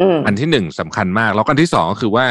[0.00, 2.26] อืมอันที่หนึ่งสำคัญมาก แล้วก็อันที่สองก็คือว่า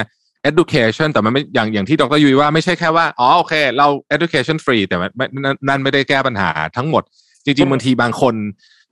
[0.49, 7.03] education แต่มันไม่อย่างอย่างที่ดรยุ้ยว่าไม่ใช่แค่ว่า อ๋อโอเค เรา education free แต่มันไม่นั่นนั่นไม่ได้แก้ปัญหาทั้งหมด
[7.45, 8.35] จริงๆบางทีบางคน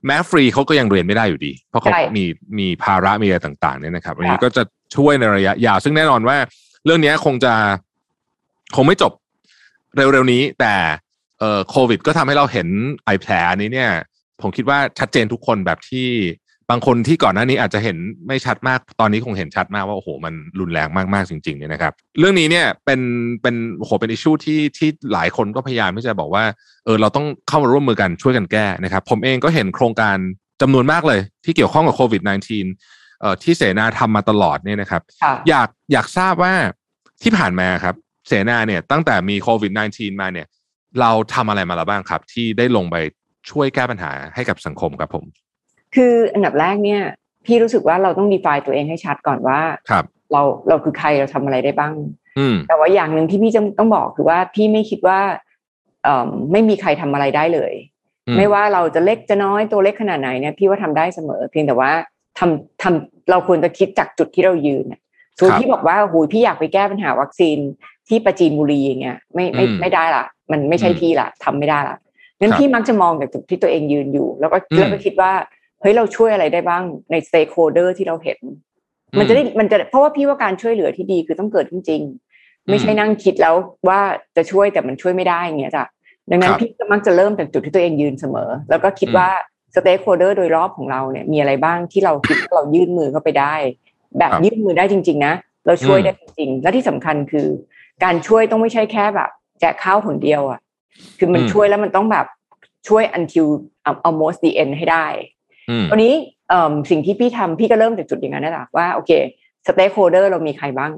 [0.06, 2.24] แม้ฟรีเขาก็ยังเรียนไม่ได้อยู่ดี เพราะเขาใช่มี
[2.58, 4.62] มีภาระมีอะไรต่างๆเนี่ยนะครับอันนี้ค่ะก็จะ
[4.96, 6.36] ช่วยในระยะยาว ซึ่งแน่นอนว่า
[6.84, 7.54] เรื่องนี้คงจะ
[8.74, 9.12] คงไม่จบ
[9.96, 10.74] เร็วๆนี้ แต่
[11.40, 12.68] เอ่อโควิด ก็ทำให้เราเห็น
[13.04, 13.90] ไอแผลอันนี้เนี่ย
[14.42, 16.08] ผมคิดว่าชัดเจนทุกคนแบบที่
[16.70, 17.96] บางคนที่ก่อนหน้านี้อาจจะเห็น
[18.26, 23.00] ไม่ชัดมาก ตอนนี้คงเห็นชัดมากว่าโอ้โหมันรุนแรงมากๆจริงๆเนี่ยนะครับ เรื่องนี้เนี่ยเป็น
[23.42, 26.44] เป็นโอ้โหเป็นอิชชูที่ที่หลายคนก็พยายามที่จะบอกว่า
[26.84, 30.16] เออเราต้องเข้ามาร่วมมือกันช่วยกันแก้นะครับ ผมเองก็เห็นโครงการ
[30.62, 36.54] จำนวนมากเลย ที่เกี่ยวข้องกับโควิด -19 เอ่อที่เสนาทำมาตลอดเนี่ยนะครับค่ะอยากอยากทราบว่า
[37.22, 37.94] ที่ผ่านมาครับ
[38.26, 40.46] เสนาเนี่ยตั้งแต่มีโควิด -19 มาเนี่ย
[41.00, 42.96] เราทำอะไรมาแล้วบ้างครับ ที่ได้ลงไป
[43.50, 45.24] ช่วยแก้ปัญหาให้กับสังคมครับผม
[45.94, 47.02] คืออันดับแรกเนี่ย
[47.46, 51.94] พี่รู้สึกว่าเราต้อง define ตัวเองให้ชัดก่อนว่าครับ เราเราคือใครเราทำอะไรได้บ้าง
[52.38, 55.20] อืมแต่ว่าอย่างหนึ่งที่พี่จะต้องบอกคือว่าพี่ไม่คิดว่า
[56.04, 57.72] เอ่อไม่มีใครทำอะไรได้เลย
[58.26, 61.90] อืมไม่ว่าเราจะเล็กจะน้อยตัวเล็กขนาดไหนเนี่ยพี่ว่าทำได้เสมอ เพียงแต่ว่า
[62.38, 65.00] ทำทำเราควรจะคิดจากจุดที่เรายืนน่ะ
[65.38, 67.58] ส่วนที่บอกว่าโอ้ยพี่อยากไปแก้ปัญหาวัคซีน
[68.08, 71.96] ที่ประจีนบุรีอย่างเงี้ยไม่ไม่อืมไม่ได้ละมันไม่ใช่อืมพี่ละทำไม่ได้ละ
[72.40, 75.32] งั้นครับพี่มักจะมองจากจุดที่ตัวเองยืนอยู่ แล้วก็อืมแล้วก็คิดว่า
[75.80, 78.38] เฮ้ยเราช่วยอะไรได้บ้างใน stakeholder ที่เราเห็น
[79.18, 82.02] มันจะได้มันจะเพราะว่าพี่ว่าการช่วยเหลือที่ดีคือต้องเกิดขึ้นจริง
[82.70, 83.54] ไม่ใช่นั่งคิดแล้ว
[83.88, 84.00] ว่า
[84.36, 85.84] จะช่วยแต่มันช่วยไม่ได้อย่างเงี้ยจ้ะ
[86.30, 89.28] ดังนั้นครับพี่ก็มักจะเริ่มจากจุดที่ตัวเองยืนเสมอ แล้วก็คิดอืมว่า
[89.74, 93.54] stakeholder โดยรอบของเราเนี่ยมีอะไรบ้างที่เราคิดว่าเรายื่นมือเข้าไปได้
[94.18, 95.34] แบบครับยื่นมือได้จริง ๆ นะ
[95.66, 97.46] เราช่วยอืมได้จริงๆและที่สำคัญคือ
[98.04, 99.30] การช่วยต้องไม่ใช่แค่แบบ
[99.60, 100.60] แจกข้าวผลเดียวอะ
[101.18, 102.26] คือมันช่วยแล้วมันต้องแบบ
[102.88, 103.48] ช่วย until
[104.06, 105.06] almost the end ให้ได้
[105.70, 106.14] อืมตอนนี้
[106.48, 109.10] เอิ่มสิ่งที่พี่ทำพี่ก็เริ่มจากจุดอย่างนั้นนั่นแหละว่าโอเค
[109.66, 110.92] stakeholder เรามีใครบ้าง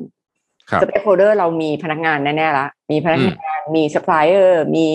[0.71, 4.87] ครับ stakeholder เรามีพนักงานแน่ๆละมีพนักงานมีซัพพลายเออร์มี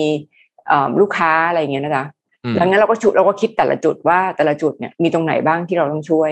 [0.68, 2.04] เอ่อลูกค้าอะไรอย่างเงี้ยนะจ๊ะ
[2.44, 6.30] อืมดังนั้นเราก็ชุดเราก็คิดแต่ละจุดว่าแต่ละจุดเนี่ยมีตรงไหนบ้างที่เราต้องช่วย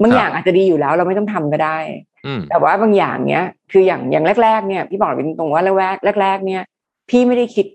[0.00, 1.78] บางครับอย่างอาจจะดีอยู่แล้วเราไม่ต้องทำก็ได้
[2.26, 6.62] อืมแต่ว่าบางอย่างเนี้ย คืออย่างอย่างแรก ๆ เนี่ยพี่บอกเลยตรงๆว่าแรกๆแรกๆเนี่ย
[7.10, 7.66] พี่ไม่ได้คิด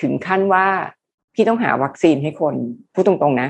[0.00, 0.66] ถึงขั้นว่า
[1.34, 2.54] พี่ต้องหาวัคซีนให้คน
[2.94, 3.48] พูดตรงๆนะ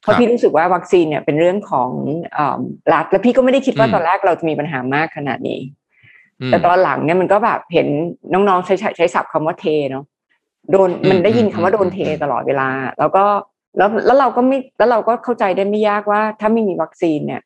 [0.00, 1.90] เพราะครับพี่รู้สึกว่าวัคซีนเนี่ยเป็นเรื่องของ
[2.34, 2.60] เอ่อ
[2.94, 5.60] รัฐและพี่ก็ไม่ได้คิดว่าอืมตอนแรกเราจะมีปัญหามากขนาดนี้
[6.48, 7.86] มแต่ตอนหลังเนี่ยมันก็แบบเห็น
[8.32, 10.04] น้องๆใช้ใช้ใช้ศัพท์คำว่าเทเนาะ
[10.70, 12.68] โดนอืมมันได้ยินอืมคำว่าโดนอืมเทตลอดเวลา
[12.98, 13.24] แล้วก็
[13.76, 17.42] แล้วแล้วเราก็ไม่แล้วเราก็เข้าใจได้ไม่ยากว่า ถ้าไม่มีวัคซีนเนี่ย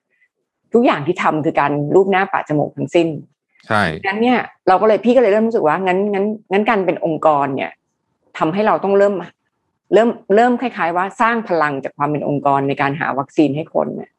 [0.74, 3.08] ทุกอย่างที่ทำคือการรูปหน้าปะจมูกทั้งสิ้น
[3.68, 7.70] ใช่งั้นเนี่ยเราก็เลยพี่ก็เลยเริ่มรู้สึกว่างั้นงั้นงั้นการเป็นองค์กรเนี่ย
[8.38, 9.14] ทำให้เราต้องเริ่ม
[9.94, 14.10] เริ่มเริ่มคล้าย ๆ ว่าสร้างพลังจากความเป็นองค์กรในการหาวัคซีนให้คนเนี่ย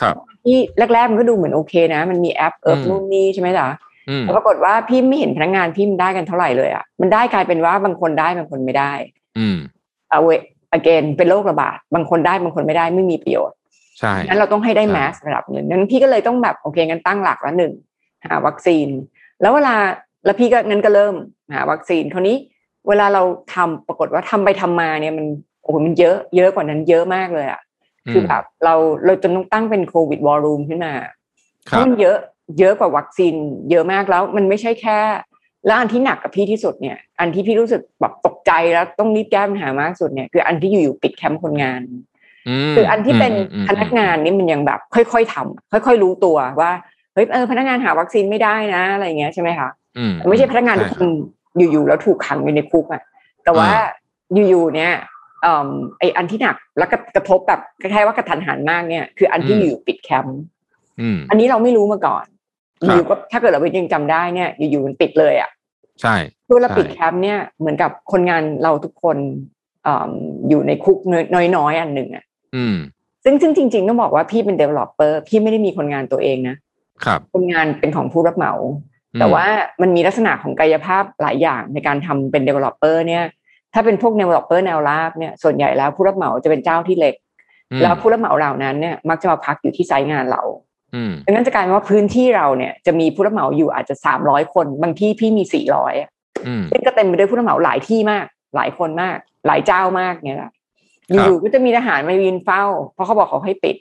[0.00, 0.56] ครับที่
[0.94, 3.68] แรกๆมันก็ดูเหมือนโอเคนะ มันมีแอปเอิร์อืมนู่นนี่ใช่ไหมจ๊ะ
[4.08, 8.92] อืมแต่ปรากฏว่าพี่ไม่เห็นพนักงานพี่มันได้กันเท่าไหร่เลยอะมันได้กลายเป็นว่าบางคนได้บางคนไม่ได้
[9.38, 9.56] อืม
[10.10, 10.30] เอาเว
[10.78, 13.56] again เป็นโรคระบาดบางคนได้บางคนไม่ได้ไม่มีประโยชน์
[13.98, 17.72] ใช่งั้นเราต้องให้ได้ใช่แมสระดับหนึ่งนั้นพี่ก็เลยต้องแบบโอเคงั้นตั้งหลักละหนึ่ง
[18.26, 18.88] หาวัคซีน
[19.40, 19.74] แล้วเวลา
[20.24, 21.14] แล้วพี่ก็งั้นก็เริ่ม
[21.54, 22.36] หาวัคซีนคราวนี้
[22.88, 23.22] เวลาเรา
[23.54, 25.26] ทำปรากฏว่าทำไปทำมาเนี่ยมัน
[25.62, 27.60] โอ้โหมันเยอะเยอะกว่านั้นเยอะมากเลยอะ
[28.12, 28.74] คือแบบเรา
[29.04, 30.92] เราจนต้องตั้งเป็นโควิดวอลลุ่มขึ้นมา
[31.68, 32.18] คเพรับราะมันเยอะ
[32.58, 33.34] เยอะกว่าวัคซีน
[33.70, 34.98] เยอะมากแล้วมันไม่ใช่แค่
[35.66, 42.02] แล้วอันที่หนักกับพี่ที่สุดเนี่ย อันที่พี่รู้สึกแบบตกใจแล้วต้องรีบแก้ปัญหามากสุดเนี่ยคืออันที่อยู่ๆปิดแคมป์คนงานม
[42.76, 46.70] คืออันที่เป็นอืมพนักงานนี่มันยังแบบ ค่อยๆทำค่อย ๆ รู้ตัวว่า
[47.14, 51.08] เฮ้ยเออพนักงานหาวัคซีนไม่ได้นะอะไรอย่างเงี้ยใช่ไหมคะอืมไม่ใช่พนักงานทุกคน
[51.56, 53.02] อยู่ๆแล้วถูกขังอยู่ในคุกอะ
[53.44, 53.70] แต่ว่า
[54.34, 54.92] อยู่ๆเนี่ย
[55.42, 60.40] เอ่อไออันที่หนักแล้วก็กระทบแบบคล้ายๆว่ากระทันหันมากเนี่ยคืออันที่อยู่ปิดแคมป์
[61.00, 62.24] อืมอันนี้เราไม่รู้มาก่อน
[62.88, 65.50] ครับอยู่ก็ถ้าเกิดเราไปยังจำได้เนี่ย อยู่ๆมันปิดเลยอะ
[66.00, 66.14] ใช่
[66.48, 69.16] ตัวเราใช่ปิดแคมป์เนี่ยเหมือนกับคนงานเราทุกคน
[69.86, 70.12] อ่า
[70.48, 70.98] อยู่ในคุก
[71.56, 72.24] น้อยๆอันหนึ่งอะ
[72.56, 72.76] อืม
[73.24, 76.56] ซึ่งซึ่งจริงๆต้องบอกว่าพี่เป็น developer พี่ไม่ได้มีคนงานตัวเองนะ
[77.04, 78.52] ครับคนงานเป็นของผู้รับเหมา
[79.14, 79.46] อืมแต่ว่า
[79.82, 83.24] มันมีลักษณะของกายภาพหลายอย่างในการทำเป็น developer เนี่ย
[83.74, 87.14] ถ้าเป็นพวก developer แนวราบเนี่ยส่วนใหญ่แล้วผู้รับเหมาจะเป็นเจ้าที่เล็ก
[87.72, 90.42] อืมแล้วผู้รับเหมาเหล่านั้นเนี่ยมักจะมาพักอยู่ที่ไซต์งานเรา
[90.94, 95.94] อืมดังนั้นจะกลายเป็นว่าพื้นที่เราเนี่ยจะมีผู้รับเหมาอยู่อาจจะสามร้อยคนบางที่พี่มีสี่ร้อย
[96.46, 100.50] อืมซึ่งก็เต็มไปด้วยผู้รับเหมาหลายที่มาก หลายคนมาก หลายเจ้ามากเนี่ยแหละครั
[101.20, 103.76] อบยู่ๆก็จะมีทหารมายืนเฝ้า เพราะเขาบอกเขาให้ปิด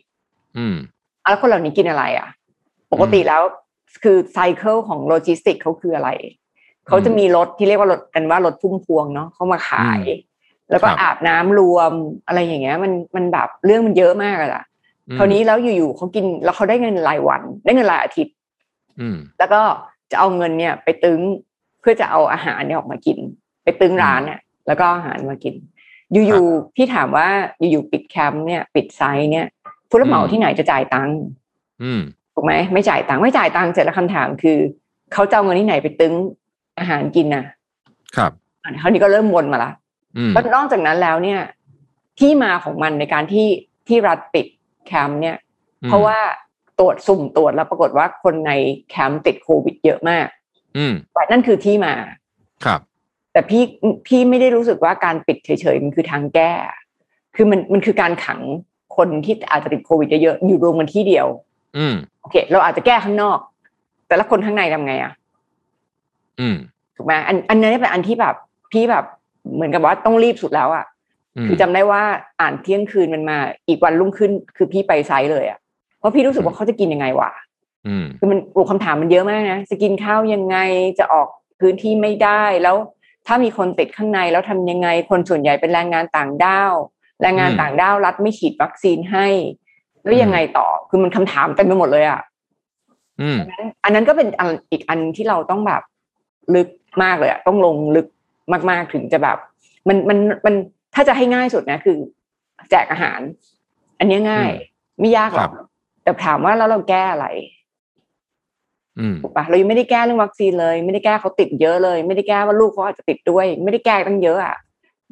[0.58, 0.76] อืม
[1.24, 2.28] อะแล้วคนเหล่านี้กินอะไร อะ
[2.92, 3.42] ปกติแล้ว
[4.04, 6.10] คือไซเคิลของโลจิสติกเขาคืออะไร
[6.88, 10.02] เขาจะมีรถที่เรียกว่ารถกันว่ารถพุ่มพวงเนาะเขามาขาย
[10.72, 11.92] แล้วก็ครับอาบน้ำรวม
[12.28, 14.64] อะไรอย่างเงี้ย มันมันแบบเรื่องมันเยอะมากอะล่ะ
[15.10, 18.36] อืมคราวนี้แล้วอยู่ๆเขากินแล้วเขาได้เงินรายวัน ได้เงินรายอาทิตย์
[19.00, 19.62] อืมแล้วก็
[20.12, 21.20] จะเอาเงินเนี่ย ไปตึง
[21.82, 23.18] เพื่อจะเอาอาหารเนี่ยออกมากิน
[23.64, 25.56] ไปตึงร้านเนี่ยแล้วก็เอาอาหารมากิน
[26.14, 27.28] อยู่ๆพี่ถามว่า
[27.60, 29.48] อยู่ๆปิดแคมป์เนี่ย ปิดไซต์เนี่ย
[29.90, 31.18] ผู้รับเหมาอืมที่ไหนจะจ่ายตังค์
[31.84, 32.02] อืม
[32.34, 34.58] ถูกไหมไม่จ่ายตังค์ไม่จ่ายตังค์เสร็จแล้วคำถามคือ
[35.14, 36.14] เขาจะเอาเงินที่ไหนไปตึง
[36.80, 37.46] อาหารกินน่ะ
[38.18, 38.32] ครับ
[38.64, 39.72] อันคราวนี้ก็เริ่มวนมาละ
[40.18, 41.42] อืมแล้วนอกจากนั้นแล้วเนี่ย
[42.20, 43.48] ที่มาของมันในการที่
[43.88, 44.46] ที่รัฐปิด
[44.88, 45.38] แคมป์เนี่ย
[45.88, 46.18] เพราะว่า
[46.80, 48.52] ตรวจสุ่มตรวจแล้วปรากฏว่าคนใน
[48.90, 50.28] แคมป์ติดโควิดเยอะมาก
[50.78, 50.94] อืม
[51.32, 51.94] นั่นคือที่มา
[52.66, 52.82] ครับ
[53.32, 53.64] แต่พี่
[54.08, 56.52] พี่ไม่ได้รู้สึกว่าการปิดเฉยๆมันคือทางแก้
[57.36, 58.40] คือมันมันคือการขัง
[58.98, 61.28] คนที่อาจจะติดโควิดเยอะๆอยู่รวมกันที่เดียว
[61.78, 63.40] อืมโอเค เราอาจจะแก้ข้างนอก
[64.08, 65.14] แต่ละคนข้างในทำไงอะ
[66.40, 66.56] อืม
[66.96, 68.36] ถูกไหมอันอันนี้เป็นอันที่แบบ
[68.72, 69.06] พี่แบบ
[69.54, 70.86] เหมือนกับว่าต้องรีบสุดแล้วอะ
[71.36, 72.02] อืมคือจำได้ว่า
[72.42, 75.60] อ่านเที่ยงคืนมันมา อีกวันรุ่งขึ้น คือพี่ไปไซต์เลยอะ
[76.00, 77.32] เพราะพี่รู้สึกว่าเขาจะกินยังไงวะ
[77.88, 80.58] อืมคือมันโอ้คำถามมันเยอะมากนะจะกินข้าวยังไง
[81.00, 81.28] จะออก
[81.62, 82.76] พื้นที่ไม่ได้แล้ว
[83.28, 86.74] ถ้ามีคนติดข้างในแล้วทำยังไง คนส่วนใหญ่เป็นแรงงานต่างด้าว
[87.22, 89.28] แรงงานอืมต่างด้าวรัฐไม่ฉีดวัคซีนให้
[90.04, 92.22] แล้วยังไงต่อคือมันคำถามเต็มไปหมดเลยอะ
[93.22, 95.82] อืมอันนั้นอันนั้นก็เป็นอันอีกอันที่เราต้องแบบ
[96.56, 96.70] ลึก
[97.04, 98.08] มากเลยอะต้องลงลึก
[98.70, 99.38] มากๆถึงจะแบบ
[99.88, 100.56] มันมันมัน
[100.96, 101.98] ถ้าจะให้ง่ายสุดนะคือ
[102.70, 103.20] แจกอาหาร
[104.00, 104.52] อันเนี้ยง่าย
[105.00, 105.52] ไม่ยากหรอก
[106.04, 107.61] แต่ถามว่าแล้วเราแก้อะไรอืม
[109.24, 114.56] ถูกปะเรายังไม่ได้แก้เรื่องวัคซีนเลย ไม่ได้แก้เขาติดเยอะเลย ไม่ได้แก้ว่าลูกเขาอาจจะติดด้วย ไม่ได้แก้ตั้งเยอะอะ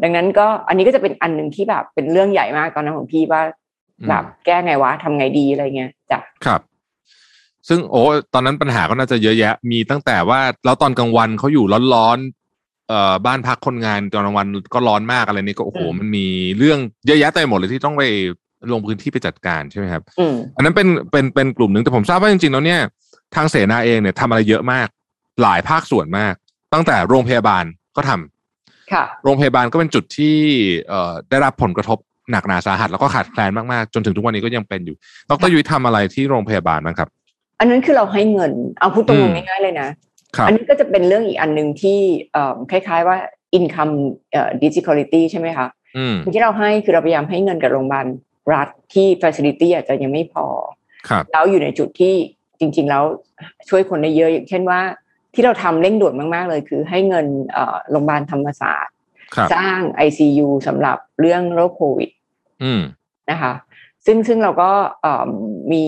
[0.03, 3.41] ดังนั้นก็อันนี้ก็จะเป็นอันหนึ่งที่แบบเป็นเรื่องใหญ่มากตอนนั้นของพี่ว่า
[4.09, 6.61] แบบแก้ไงวะทำไงดีอะไรเงี้ยจ้ะครับ
[7.67, 8.01] ซึ่งโอ้
[8.33, 16.25] ตอนนั้นปัญหาก็น่าจะเยอะแยะ มีตั้งแต่ว่าแล้วตอนกลางวันเขาอยู่ร้อนๆเอ่อบ้านพักคนงานตอนกลางวันก็ร้อนมากอะไรนี่ก็โอ้โหมันมี
[16.57, 18.03] เรื่องเยอะแยะเต็มไปหมดเลยที่ต้องไป
[18.71, 22.81] ลงพื้นที่ไปจัดการใช่ไหมครับอืมอันนั้นเป็นเป็นเป็นกลุ่มหนึ่งแต่ผมทราบว่าจริงๆแล้วเนี่ย
[23.35, 24.87] ทางเสนาเองเนี่ยทำอะไรเยอะมาก
[25.41, 26.33] หลายภาคส่วนมาก
[26.73, 27.63] ตั้งแต่โรงพยาบาล
[27.95, 30.35] ก็ทำค่ะ โรงพยาบาลก็เป็นจุดที่
[30.87, 31.97] เอ่อได้รับผลกระทบ
[32.31, 34.95] หนักหนาสาหัส แล้วก็ขาดแคลนมากๆ จนถึงทุกวันนี้ก็ยังเป็นอยู่
[35.29, 37.09] ดรยุ้ยทำอะไรที่โรงพยาบาลบ้างครับ
[37.59, 39.89] อันนั้นคือเราให้เงินเอาพูดตรอืงมๆง่ายๆเลยนะ
[40.35, 41.99] ครับอันนี้ก็จะเป็นเรื่องอีกอันหนึ่งที่
[42.33, 43.17] เอ่อคล้ายๆว่า
[43.57, 43.93] income
[44.31, 48.05] เอ่อ disability ใช่ไหมคะอืมที่เราให้คือเราพยายามให้เงินกับโรงพยาบาล
[48.53, 50.45] รัฐที่ facility อาจจะยังไม่พอ
[51.09, 52.15] ครับแล้วอยู่ในจุดที่
[52.59, 53.03] จริง ๆ แล้ว
[53.69, 54.79] ช่วยคนได้เยอะอย่างเช่นว่า
[55.33, 58.93] ที่เราทำเร่งด่วนมาก ๆ เลย คือให้เงินเอ่อโรงพยาบาลธรรมศาสตร์
[59.35, 62.09] ครับสร้าง ICU สำหรับเรื่องโรคโควิด
[62.63, 62.81] อืม
[63.31, 63.53] นะคะ
[64.05, 65.29] ซึ่งซึ่งเราก็เอิ่ม
[65.73, 65.85] มี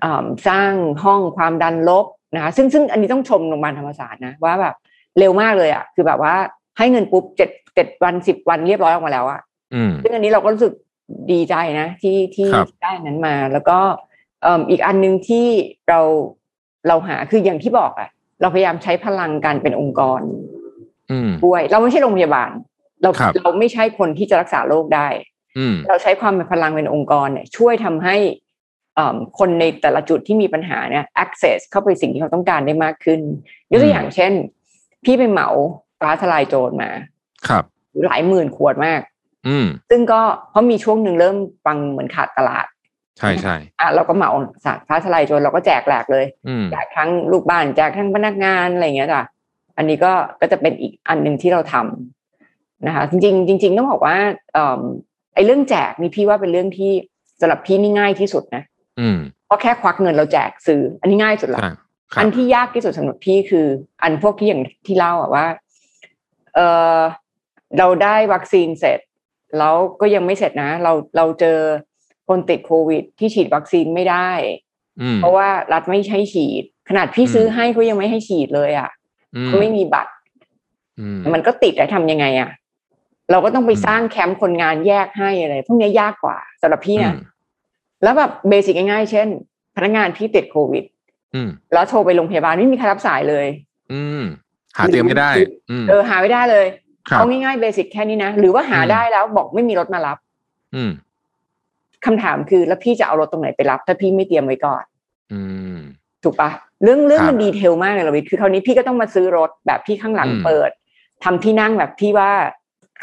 [0.00, 0.72] เอิ่มสร้าง
[1.04, 4.74] ห้องความดันลบนะคะซึ่งซึ่งอันนี้ต้องชมโรงพยาบาลธรรมศาสตร์นะว่าแบบ
[5.18, 6.34] เร็วมากเลยอะ คือแบบว่า
[6.78, 9.40] ให้เงินปุ๊บเจ็ดเจ็ดวันสิบวันเรียบร้อยออกมาแล้วอะ
[9.74, 10.72] อืมซึ่งอันนี้เราก็รู้สึก
[11.32, 15.46] ดีใจนะ ที่ที่ครับได้นั้นมาแล้วก็เอิ่มอีกอันหนึ่งที่
[15.88, 16.00] เรา
[16.88, 18.08] เราหาคืออย่างที่บอกอะ
[18.40, 20.20] เราพยายามใช้พลังการเป็นองค์กร
[21.10, 22.50] อืมด้วยเราไม่ใช่โรงพยาบาล
[23.02, 25.08] เราครับเราไม่ใช่คนที่จะรักษาโรคได้
[25.58, 28.16] อืมเราใช้ความเป็นพลังเป็นองค์กรเนี่ยช่วยทำให้
[28.94, 33.20] เอิ่มคนในแต่ละจุดที่มีปัญหาเนี่ย access เข้าไปสิ่งที่เขาต้องการได้มากขึ้น
[33.70, 34.32] ยกตัวอย่างเช่น
[35.04, 35.48] พี่ไปเหมา
[36.00, 36.90] ฟ้าทลายโจรมา
[37.48, 37.64] ครับ
[38.04, 39.00] หลายหมื่นขวดมาก
[39.48, 42.66] อืมซึ่งก็เพราะมีช่วงหนึ่งเริ่มฟังเหมือนขาดตลาด
[43.18, 44.30] ใช่ใช่อะเราก็เหมา
[44.64, 49.22] สาฟ้าทลายโจรเราก็แจกแหลกเลยอืมแจกทั้งลูกบ้านแจกทั้งพนักงานอะไรอย่างเงี้ยจ้ะ
[49.76, 54.16] อันนี้ก็ก็จะเป็นอีกอันหนึ่งที่เราทำนะคะ จริงๆจริงๆต้องบอกว่า
[54.52, 54.82] เอ่อ
[55.34, 56.92] ไอ้เรื่องแจกนี่พี่ว่าเป็นเรื่องที่
[57.40, 58.62] สำหรับพี่นี่ง่ายที่สุดนะ
[59.00, 61.70] อืมเพราะแค่ควักเงินเราแจกซื้อ อันนี้ง่ายสุดละใช่
[62.12, 63.66] ครัอับนที่ยากที่สุดสำหรับพี่คือ
[64.02, 65.46] อันพวกที่อย่างที่เล่าอะว่า
[66.54, 66.60] เอ
[66.98, 67.00] อ
[67.78, 69.00] เราได้วัคซีนเสร็จ
[69.58, 71.58] แล้วก็ยังไม่เสร็จนะ เราเราเจอ
[72.28, 74.30] คนติดโควิด ที่ฉีดวัคซีนไม่ได้
[75.02, 78.90] อืมเพราะว่ารัฐไม่ให้ฉีด ขนาดพี่อืมซื้อให้เขายังไม่ให้ฉีดเลยอะ
[79.36, 80.12] อืมเขาไม่มีบัตร
[81.00, 82.50] อืมมันก็ติดแล้วทำยังไงอะ
[83.30, 87.20] เราก็ต้องไปอืมสร้างแคมป์คนงานแยกให้อะไรพวกนี้ยากกว่าสำหรับพี่นะอืม
[88.02, 89.28] แล้วแบบเบสิกง่ายๆเช่น
[89.76, 90.84] พนักงานที่ติดโควิด
[91.34, 93.46] อืมแล้วโทรไปโรงพยาบาลไม่มีใครรับสายเลย
[93.92, 94.22] อืม
[94.76, 95.30] หาเตียงไม่ได้
[95.70, 96.66] อืมเออหาไม่ได้เลย
[97.08, 100.18] ครับเอาง่ายๆเบสิกแค่นี้นะหรือว่าหาอืมได้แล้วบอกไม่มีรถมารับ
[100.74, 100.90] อืม
[102.06, 104.84] คำถามคือแล้วพี่จะเอารถตรงไหนไปรับ ถ้าพี่ไม่เตรียมไว้ก่อน
[105.32, 105.40] อื
[105.74, 105.76] ม
[106.24, 106.50] ถูกปะ
[106.82, 110.70] เรื่องเรื่องครับมันดีเทลมากเลยเราวิทย์คือคราวนี้พี่ก็ต้องมาซื้อรถแบบที่ข้างหลังอืมเปิด
[111.24, 112.30] ทำที่นั่งแบบที่ว่า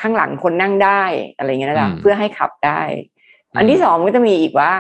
[0.02, 1.04] ข้างหลังคนนั่งได้
[1.38, 2.82] อะไรเงี้ยนะจ๊ะอืมเพื่อให้ขับได้
[3.58, 4.72] อันที่สองก็จะมีอีกว่า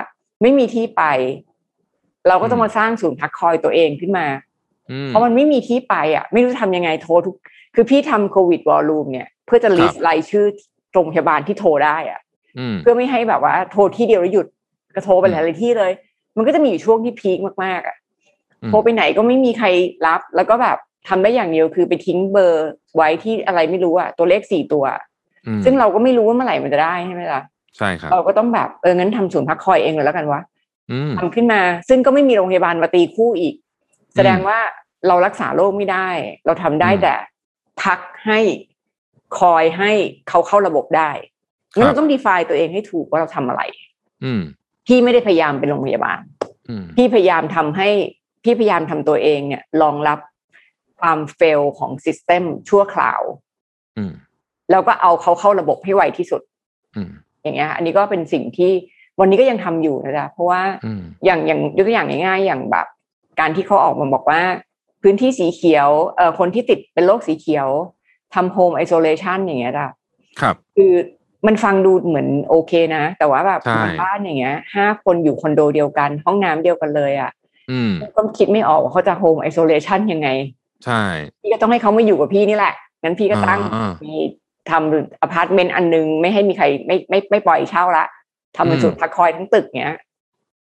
[0.41, 1.03] ไม่มีที่ไป
[2.27, 4.27] เราก็ต้องมาสร้างศูนย์พักคอยตัวเองขึ้นมา
[4.91, 7.35] อืมเพราะมันไม่มีที่ไปอะ ไม่รู้จะทำยังไงโทรทุก
[7.75, 10.45] คือพี่ทำโควิด war room เนี่ย เพื่อจะ list รายชื่อ
[10.93, 12.22] โรงพยาบาลที่โทรได้อะอืม
[12.81, 14.47] เพื่อไม่ให้แบบว่าโทรที่เดียวแล้วหยุด
[14.95, 15.91] ก็โทรไปหลายๆที่เลย
[16.37, 17.97] มันก็จะมีอยู่ช่วงที่ peak มากๆอะ
[18.61, 19.67] อืมโทรไปไหนก็ไม่มีใคร
[20.07, 24.85] รับ แล้วก็แบบทำได้อย่างเดียวคือไปทิ้งเบอร์ไว้ที่อะไรไม่รู้อะตัวเลขสี่ตัว
[25.47, 27.41] อืมซึ่งเราก็ไม่รู้ว่าเมื่อไหร่มันจะได้ใช่ไหมล่ะ
[27.77, 30.41] ใช่ครับเราก็ต้องแบบเอองั้นทำศูนย์พักคอยเองเลยแล้วกันวะ
[30.91, 33.55] อืมทำขึ้นมา ซึ่งก็ไม่มีโรงพยาบาลมาตีคู่อีก
[34.15, 34.59] แสดงว่า
[35.07, 36.09] เรารักษาโรคไม่ได้
[36.45, 37.13] เราทำได้อืมแต่
[37.83, 38.39] พักให้
[39.39, 39.91] คอยให้
[40.29, 41.32] เขาเข้าระบบได้ครับ
[41.77, 43.61] งั้นเราต้อง define ตัวเองให้ถูกว่าเราทำอะไร
[44.23, 44.41] อืม
[44.87, 46.19] พี่ไม่ได้พยายามเป็นโรงพยาบาล
[46.69, 47.89] อืมพี่พยายามทำให้
[48.43, 50.19] พี่พยายามทำตัวเองเนี่ยรองรับ
[50.99, 53.21] ความเฟลของซิสเต็มชั่วคราว
[53.97, 54.11] อืม
[54.71, 56.41] แล้วก็เอาเขาเข้าระบบให้ไวที่สุด
[56.95, 57.09] อืม
[57.41, 58.71] อย่างเงี้ย อันนี้ก็เป็นสิ่งที่
[59.19, 62.87] วันนี้ก็ยังทำอยู่นะจ๊ะเพราะว่าอืมอย่างอย่างยกตัวอย่างง่ายๆอย่างแบบ
[63.39, 64.41] การที่เขาออกมาบอกว่า
[65.01, 67.67] พื้นที่สีเขียวเอ่อคนที่ติดเป็นโรคสีเขียว
[68.33, 69.87] ทำโฮมไอโซเลชันอย่างเงี้ยจ้ะ
[70.41, 70.93] ครับ คือ
[71.47, 77.31] มันฟังดูเหมือนโอเคนะ แต่ว่าแบบใช่บ้านอย่างเงี้ยห้าคนอยู่คอนโดเดียวกัน ห้องน้ำเดียวกันเลยอะ
[77.71, 80.29] อืมก็คิดไม่ออกว่าเขาจะโฮมไอโซเลชันยังไง
[80.85, 81.01] ใช่
[81.41, 84.15] พี่ก็ต้องให้เขามาอยู่กับพี่นี่แหละงั้นพี่ก็ตั้งอ่ามีมี
[84.69, 88.05] ทำอพาร์ตเมนต์อันนึง ไม่ให้มีใครไม่ไม่ไม่ปล่อยเช่าละ
[88.55, 89.95] ทำเป็นอืมศูนย์พักคอยทั้งตึกเนี้ย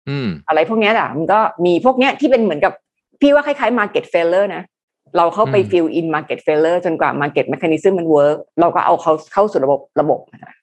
[0.09, 2.73] อืมอะไรพวกเนี้ยอะมันก็มีพวกเนี้ยที่เป็นเหมือนกับ
[3.21, 4.63] พี่ว่าคล้ายๆ market failure นะ
[5.17, 10.55] เราเข้าไปอืม fill in market failure จนกว่า market mechanism มัน work เราก็เอาเขาเข้าสู่ระบบระบบนะ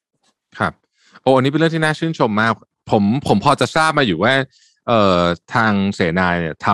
[0.52, 0.74] คะครับ
[1.22, 2.52] โอ้อันนี้เป็นเรื่องที่น่าชื่นชมมาก
[2.92, 4.34] ผมผมพอจะทราบมาอยู่ว่า
[4.88, 5.20] เอ่อ
[5.54, 6.68] ทางเสนาเนี่ยท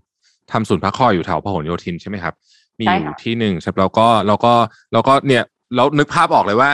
[0.00, 2.34] ำทำศูนย์พักคอยอยู่แถวพหลโยธินใช่ไหมครับ
[2.80, 4.52] มีอยู่ที่หนึ่งครับแล้วก็แล้วก็
[4.92, 5.42] แล้วก็เนี่ย
[5.76, 6.70] เรานึกภาพออกเลยว่า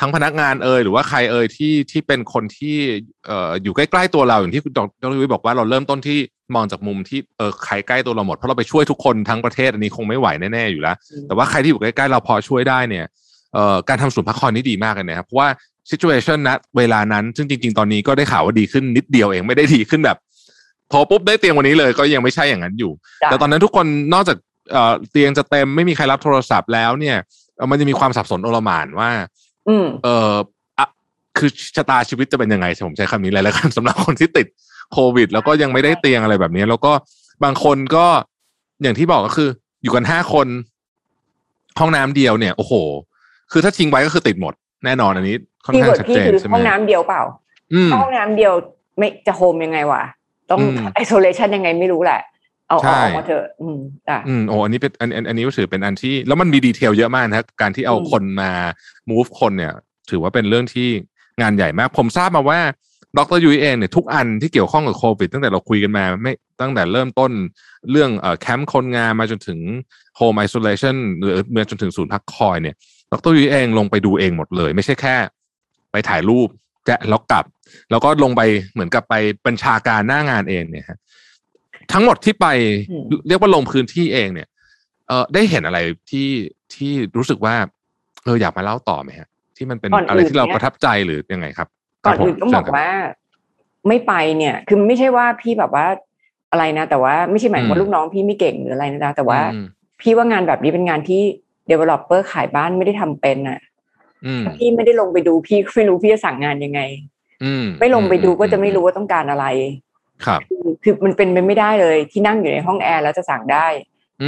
[0.00, 2.76] ทั้งพนักงานเอ่ยหรือว่าใครเอ่ยที่ที่เป็นคนที่
[3.26, 6.18] เอ่ออยู่ใกล้ๆตัวเราอย่างที่คุณดรวิบอกว่าเราเริ่มต้นที่
[6.54, 13.06] มองจากมุมที่เออใครใกล้ตัวเราหมดเพราะเราไปช่วยทุกคนทั้งประเทศอันนี้คงไม่ไหวแน่ๆอยู่แล้ว แต่ว่าใครที่อยู่ใกล้ๆเราพอช่วยได้เนี่ย
[13.54, 15.48] เอ่อการทำศูนย์พักคอยนี่ดีมากเลยนะครับเพราะว่า
[15.90, 20.18] situation นะเวลานั้น ซึ่งจริง ๆ ตอนนี้ก็ได้ข่าวว่าดีขึ้นนิดเดียวเองไม่ได้ดีขึ้นแบบ
[20.88, 22.92] โทรปุ๊บได้เตียงวันนี้เลยก็ยังไม่ใช่อย่างนั้นอยู่
[23.22, 24.36] จ้ะแต่ตอนนั้นทุกคนนอกจาก
[24.72, 27.16] เอ่อเตียงจะเต็มไม่มีใครรับโทรศัพท์แล้วเนี่ย
[27.56, 29.10] เอ่อมันจะมีความสับสนโอลหม่านว่า
[29.68, 30.34] อืมเออ
[30.78, 30.86] อะ
[31.38, 34.46] คือชะตาชีวิตจะเป็นยังไงผมใช้คำนี้เลยแล้วกันสำหรับคนที่ติด
[34.92, 36.92] โควิด แล้วก็ยังไม่ได้เตียงอะไรแบบนี้ แล้วก็
[37.44, 38.06] บางคนก็
[38.82, 39.48] อย่างที่บอกก็คือ
[39.82, 40.48] อยู่กันห้าคน
[41.78, 42.72] ห้องน้ำเดียวเนี่ย โอ้โห
[43.52, 47.22] คือถ้าทิ้งไว้ก็คือติดหมดแน่นอนอันนี้ ค่อนพี่ข้าง worst ชัดพี่เจนคือใช่ไหมห้องน้ำเดียวเปล่า
[47.74, 48.52] อืมห้องน้ำเดียว
[48.98, 50.02] ไม่จะ home ยังไงวะ
[50.50, 52.20] ต้องอืม isolation ยังไงไม่รู้แหละ
[52.68, 58.50] เอาใช่เอาออกมาเถอะอืมจ้ะอืมโอ้อันนี้เป็นอันอันอันนี้ก็ถือเป็นอันที่ แล้วมันมี detail เยอะมากนะครับการที่เอาอืมคนมา
[59.10, 59.72] move คนเนี่ย
[60.10, 60.88] ถือว่าเป็นเรื่องที่
[61.40, 62.60] งานใหญ่มาก ผมทราบมาว่า
[63.18, 67.30] ดรยุ้ยเองเนี่ยทุกอันที่เกี่ยวข้องกับโควิดตั้งแต่เราคุยกันมาไม่ตั้งแต่เริ่มต้น
[67.90, 69.58] เรื่องเอ่อแคมป์คนงานมาจนถึง
[70.18, 72.74] home isolation หรือมาจนถึงศูนย์พักคอยเนี่ย
[73.12, 75.16] ดรยุ้ยเองลงไปดูเองหมดเลย ไม่ใช่แค่
[75.92, 76.48] ไปถ่ายรูป
[76.86, 77.44] แจะแล้วกลับ
[77.90, 79.14] แล้วก็ลงไปเหมือนกับไป
[79.46, 80.98] บัญชาการหน้างานเองเนี่ยฮะ
[81.92, 82.46] ทั้งหมดที่ไป
[82.90, 84.48] อืมเรียกว่าลงพื้นที่เองเนี่ย
[85.08, 85.78] เออได้เห็นอะไร
[86.10, 86.28] ที่
[86.74, 87.54] ที่รู้สึกว่า
[88.24, 91.68] เอออยากมาเล่าต่อไหมฮะ ที่มันเป็นก่อนอื่นอะไรที่เราเนี่ยประทับใจหรือยังไงครับ
[92.04, 92.90] ก่อนครับผมอื่นต้องบอกเชิญครับว่า
[93.88, 95.86] ไม่ไปเนี่ย คือไม่ใช่ว่าพี่แบบว่า
[96.50, 99.66] อะไรนะ แต่ว่าไม่ใช่หมายความว่าอืมลูกน้องพี่ไม่เก่งหรืออะไรนะจ๊ะแต่ว่าอืม
[100.00, 101.22] พี่ว่างานแบบนี้เป็นงานที่
[101.70, 103.71] developer ขายบ้านไม่ได้ทำเป็นอะอืม
[104.44, 106.80] ถ้าพี่ไม่ได้ลงไปดูพี่ก็ไม่รู้พี่จะสั่งงานยังไง
[107.44, 109.46] อืมไม่ลงไปดูก็จะไม่อืรู้ว่าต้องการอะไร
[110.26, 113.66] ครับคือคือมันเป็นไปไม่ได้เลยที่นั่งอยู่ในห้องแอร์แล้วจะสั่งได้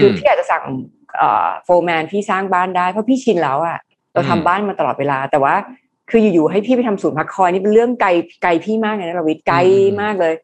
[0.01, 0.63] คือพี่อาจจะสั่ง
[1.65, 3.79] โฟร์แมนพี่สร้างบ้านได้เพราะพี่ชินแล้วอะ
[4.13, 5.55] เราทำอืมบ้านมาตลอดเวลา แต่ว่า
[6.11, 8.11] คืออยู่ๆให้พี่ไปทำศูนย์พักคอยนี่เป็นเรื่องไกล
[8.43, 9.59] ไกลพี่มากเลยนะเราวิทย์ไกล
[10.03, 10.35] มากเลย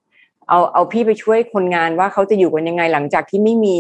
[0.48, 3.76] เอาเอาพี่ไปช่วยคนงานว่าเขาจะอยู่กันยังไงหลังจากที่ไม่มี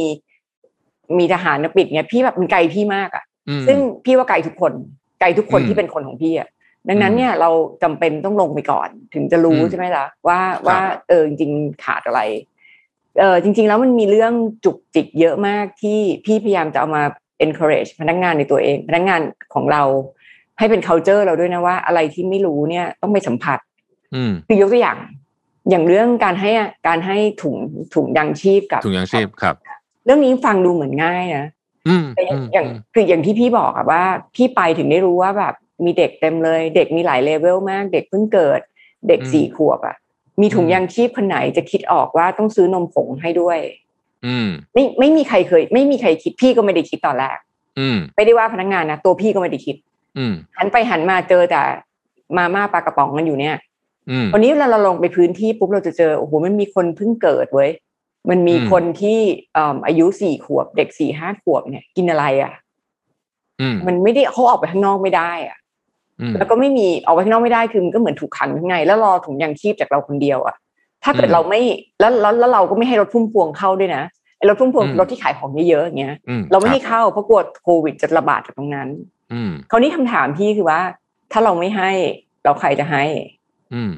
[1.18, 4.72] มีทหารมาปิดเนี่ยพี่แบบมันไกลพี่มากอะอืมซึ่งพี่ว่าไกลทุกคน
[5.20, 6.48] ไกลทุกคนอืมที่เป็นคนของพี่อะ
[6.88, 7.50] ดังนั้นอืมเนี่ยเรา
[7.82, 12.20] จำเป็นต้องลงไปก่อน ถึงจะรู้อืมใช่ไหมล่ะว่าครับว่าเออจริงๆขาดอะไร
[13.20, 14.32] เออจริง ๆ แล้วมันมีเรื่อง
[14.64, 17.02] จุกจิกเยอะมากที่พี่พยายามจะเอามา
[17.44, 19.20] encourage พนักงานในตัวเอง พนักงาน
[19.54, 19.82] ของเรา
[20.58, 23.58] ให้เป็น culture เราด้วยนะว่า อะไรที่ไม่รู้เนี่ยต้องไปสัมผัส
[24.14, 24.98] อืมคือยกตัวอย่าง
[25.70, 26.50] อย่างเรื่องการให้
[26.88, 27.56] การให้ถุง
[27.94, 29.56] ถุงยางชีพกับถุงยางชีพครับ
[30.04, 31.59] เรื่องนี้ฟังดูเหมือนง่ายนะอืม
[32.14, 34.02] แต่อย่าอืงมอย่างคืออย่างที่พี่บอกอะว่า
[34.34, 38.60] พี่ไปถึงได้รู้ว่าแบบมีเด็กเต็มเลย เด็กมีหลายเลเวลมาก เด็กเพิ่งเกิด
[39.08, 39.96] เด็กอืมสี่ขวบอะ
[40.40, 43.58] มีถุงอืมยางชีพคนไหนจะคิดออกว่าต้องซื้อนมผงให้ด้วย
[44.26, 47.38] อืมไม่ไม่มีใครเคย ไม่มีใครคิดพี่ก็ไม่ได้คิดตอนแรก
[47.78, 49.76] อืมไม่ได้ว่าพนักงานนะตัวพี่ก็ไม่ได้คิด
[50.18, 51.62] อืมหันไปหันมาเจอแต่
[52.36, 53.56] มาม่าปลากระป๋องกันอยู่เนี่ย
[54.10, 57.70] อืมวันนี้เวลาเราลงไปพื้นที่ปุ๊บเราจะเจอโอ้โหมันมีคนเพิ่งเกิดเว้ย
[58.28, 59.18] มันมีอืมคนที่
[59.54, 62.52] เอ่ออายุสี่ขวบ เด็กสี่ห้าขวบเนี่ย กินอะไรอะ
[63.60, 65.58] อืมมันไม่ได้เขาออกไปข้างนอกไม่ได้อะ
[66.20, 70.56] อืมแล้วก็ไม่มีออกไปข้างนอกไม่ได้คือมันก็เหมือนถูกขังข้างในแล้วรอถุงยางชีพจากเราคนเดียวอะ
[71.04, 71.60] ถ้าเกิดอืมเราไม่
[72.00, 74.02] แล้วแล้วแล้วเราก็ไม่ให้รถพุ่มพวงเข้าด้วยนะ
[74.36, 78.88] ไอ้รถพุ่มพวงอืมรถที่ขายของเยอะๆอย่างเงี้ยอืมเราไม่ให้คบเข้าเพราะกลัวโควิดจะระบาดจากตรงนั้น
[79.32, 80.80] อืมคราวนี้คำถามพี่คือว่า
[81.32, 81.90] ถ้าเราไม่ให้
[82.44, 83.02] เราใครจะให้
[83.74, 83.92] อืม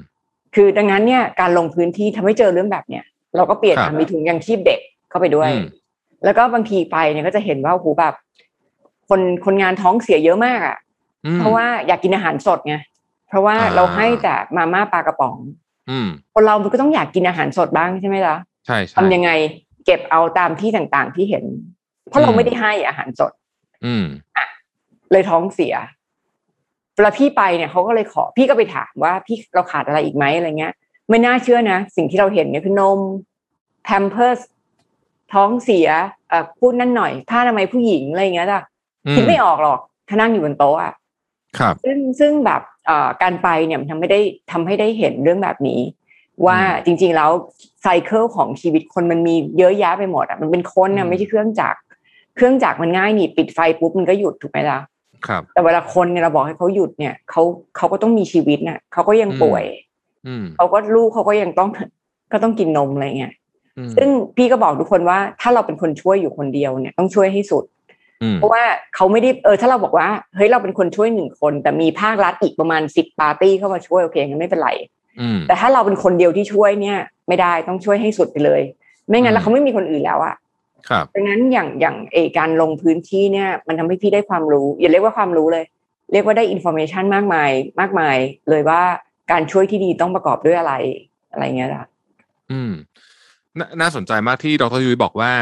[0.54, 3.04] คือดังนั้นเนี่ยการลงพื้นที่ทำให้เจอเรื่องแบบเนี้ย
[3.36, 5.64] เราก็เปลี่ยนครับอะมีถุงยางชีพเด็กเข้าไปด้วยอืม
[6.24, 8.14] แล้วก็บางทีไปเนี่ยก็จะเห็นว่าโอ้โหแบบ
[9.08, 10.76] คนคนงานท้องเสียเยอะมากอะ
[11.26, 12.76] อืมเพราะว่าอยากกินอาหารสดไง
[13.28, 15.36] เพราะว่าอ่าเราให้แต่มาม่าปลากระป๋อง
[15.90, 19.30] อืมคนเรามันก็ต้องอยากกินอาหารสดบ้างใช่ไหมล่ะใช่ใช่ทำยังไง
[19.86, 21.44] เก็บเอาตามที่ต่างๆที่เห็น
[22.08, 23.32] เพราะเราอืมไม่ได้ให้อาหารสด
[23.86, 24.04] อืม
[25.12, 25.74] เลยท้องเสีย
[26.94, 30.74] เวลาพี่ไปเนี่ยเขาก็เลยขอพี่ก็ไปถามว่าพี่เราขาดอะไรอีกไหมอะไรเงี้ย
[31.08, 32.98] ไม่น่าเชื่อนะ สิ่งที่เราเห็นเนี่ยคือนม
[33.84, 34.38] แพมเพิร์ส
[35.32, 35.88] ท้องเสีย
[36.28, 38.62] เอ่อพูดนั่นหน่อยผ้าอนามัยผู้หญิงอะไรเงี้ยจ้ะ
[39.14, 40.92] คิดไม่ออกหรอกถ้านั่งอยู่บนโต๊ะอะ
[41.58, 44.20] ครับซึ่งซึ่งแบบเอ่อการไปเนี่ยมันทำให้ได้
[44.52, 45.80] ทำให้ได้เห็นเรื่องแบบนี้
[46.46, 47.30] ว่าอืมจริง ๆ แล้ว
[47.82, 51.78] ไซเคิลของชีวิตคนมันมีเยอะแยะไปหมดอะมันเป็นคนอือะมไม่ใช่เครื่องจักร
[52.36, 54.78] เครื่องจักรมันง่ายนี่ปิดไฟปุ๊บมันก็หยุดถูกไหมล่ะ
[55.26, 57.42] ครับ แต่เวลาคนเนี่ยเราบอกให้เขาหยุดเนี่ยเขา
[57.76, 59.91] เขาก็ต้องมีชีวิตน่ะเขาก็ยังอืมป่วยอืม
[60.56, 61.68] เขาก็ลูกเขาก็ยังต้อง
[62.32, 63.32] ก็ต้องกินนมอะไรเงี้ย
[63.78, 67.64] อืมซึ่งพี่ก็บอกทุกคนว่าถ้าเราเป็นคนช่วยอยู่คนเดียวเนี่ยต้องช่วยให้สุด
[68.22, 68.62] อืมเพราะว่า
[68.94, 74.70] เขาไม่ได้เออถ้าเราบอกว่าเฮ้ยเราเป็นคนช่วยหนึ่งคน แต่มีภาครัฐอีกประมาณสิบปาร์ตี้เข้ามาช่วยโอเคงั้นไม่เป็นไร
[75.20, 78.60] อืมแต่ถ้าเราเป็นคนเดียวที่ช่วยเนี่ย ไม่ได้ต้องช่วยให้สุดไปเลย
[79.08, 80.34] ไม่งั้นอืมแล้วเขาไม่มีคนอื่นแล้วอะ
[80.88, 85.64] ครับดังนั้นอย่างอย่างเออการลงพื้นที่เนี่ย มันทำให้พี่ได้ความรู้ อย่าเรียกว่าความรู้เลย
[86.12, 88.16] เรียกว่าได้ information มากมายมากมาย
[88.50, 88.82] เลยว่า
[89.30, 90.74] การช่วยที่ดีต้องประกอบด้วยอะไร
[91.32, 91.84] อะไรเงี้ยจ้ะ
[92.50, 92.72] อืม
[93.58, 95.32] นาน่าสนใจมากที่ดรยุ้ยบอกว่า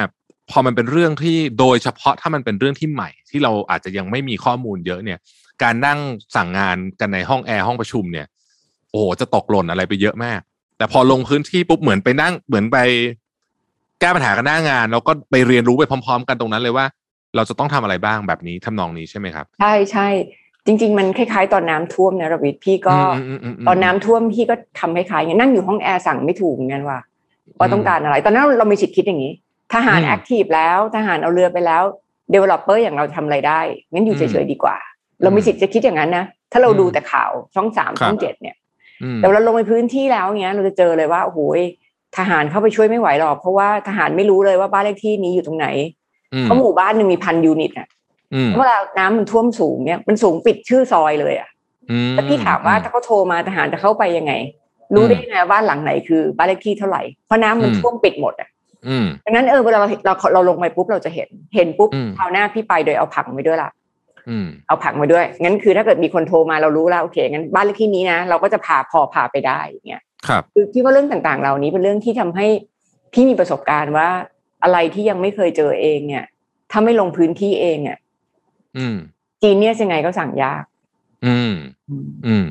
[0.51, 5.19] พอมันเป็นเรื่องที่โดยเฉพาะถ้ามันเป็นเรื่องที่ใหม่ ที่เราอาจจะยังไม่มีข้อมูลเยอะเนี่ย
[5.63, 5.99] การนั่ง
[6.37, 8.27] สั่งงานกันในห้องแอร์ห้องประชุมเนี่ย
[8.91, 10.41] โอ้โหจะตกหล่นอะไรไปเยอะมาก
[10.79, 12.79] แต่พอลงพื้นที่ปุ๊บเหมือนไปนั่งเหมือนไป
[14.01, 16.87] แก้ปัญหากันหน้างาน แล้วก็ไปเรียนรู้ไปพร้อม ๆ กันตรงนั้นเลยว่า
[17.37, 20.09] เราจะต้องทำอะไรบ้างแบบนี้ทำนองนี้ใช่ไหมครับ ใช่ใช่
[20.67, 26.99] จริง ๆ มันคล้ายๆ ตอนน้ำท่วมนะรวิทย์พี่ก็อืมอืมอืมมตอนน้ำท่วมพี่ก็ทำคล้ายๆอย่างนั้นนั่งอยู่ห้องแอร์สั่งไม่ถูกเหมือนกันว่า
[27.59, 29.33] ว่าต้องการอะไร ตอนนั้นเรามีสิทธิ์คิดอย่างนี้
[29.75, 31.83] ทหารอืมแอคทีฟแล้วทหารเอาเรือไปแล้ว
[32.33, 33.61] developer อย่างเราทำอะไรได้
[33.93, 34.77] งั้นอยู่อืเฉมยๆดีกว่า
[35.23, 38.57] เรามีสิทธิ์จะคิดอย่างนั้นนะถ้าเราอืมดูแต่ข่าวช่องสามครับช่องเจ็ดเนี่ย
[39.03, 41.41] อืมแต่เวลาลงไปพื้นที่แล้วเนี้ยเราจะเจอเลยว่าโอ้โห
[42.17, 45.67] ทหารเข้าไปช่วยไม่ไหวหรอกเพราะว่าทหารไม่รู้เลยว่าบ้านเลขที่นี้อยู่ตรงไหน
[46.35, 48.00] อืมเพราะหมู่บ้านหนึ่งมีพันยูนิตอะอืม
[48.59, 51.49] เวลาน้ำมันท่วมสูงเนี่ยมันสูงปิดชื่อซอยเลยอะ
[51.91, 54.33] อืมแล้วพี่ถามว่าถ้าเขาโทรมาทหารจะเข้าไปยังไง
[54.95, 58.49] รู้ได้ยังไงว่าบ้านหลังไหนคือบ้านเลขที่เท่าไหร่เพราะน้ำมันอืมท่วมปิดหมดอะ
[58.89, 63.71] อืมดังนั้นเออเวลาเราเราเราลงไปปุ๊บเราจะเห็นเห็นปุ๊บอืมคราวหน้าพี่ไปโดยเอาผังไปด้วยล่ะ
[64.29, 72.47] อืมเอาผังไปด้วย งั้นคือถ้าเกิดมีคนโทรมาเรารู้แล้วโอเคงั้นบ้านเลขที่นี้นะเราก็จะพาพอพาไปได้อย่างเงี้ยครับคือพี่ว่าเรื่องต่างๆ เหล่านี้เป็นเรื่องที่ทำให้
[73.13, 74.09] พี่มีประสบการณ์ว่า
[74.63, 76.25] อะไรที่ยังไม่เคยเจอเองเนี่ย
[76.71, 77.99] ถ้าไม่ลงพื้นที่เองอะ
[78.77, 78.97] อืม
[79.43, 80.63] จีนเนี่ยยังไงก็สั่งยาก
[81.27, 81.53] อืม
[82.27, 82.47] อืม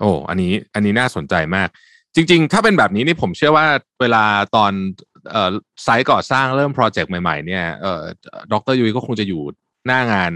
[0.00, 1.68] โอ้ อันนี้ อันนี้น่าสนใจมาก
[2.14, 3.66] จริง ๆ ถ้าเป็นแบบนี้นี่ผมเชื่อว่า
[4.00, 4.24] เวลา
[4.56, 4.72] ตอน
[5.30, 5.50] เอ่อ
[5.82, 8.02] ไซต์ก่อสร้างเริ่มโปรเจกต์ใหม่ๆ เนี่ยเอ่อ
[8.52, 9.42] ดรยุ้ยก็คงจะอยู่
[9.86, 10.32] หน้างาน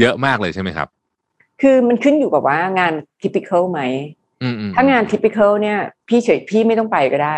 [0.00, 0.88] เยอะมากเลยใช่ไหมครับ
[1.60, 2.92] คือมันขึ้นอยู่กับว่างาน
[3.22, 3.80] typical ไหม
[4.42, 7.36] อืมอืมถ้างาน typical เนี่ย พี่เฉยพี่ไม่ต้องไปก็ได้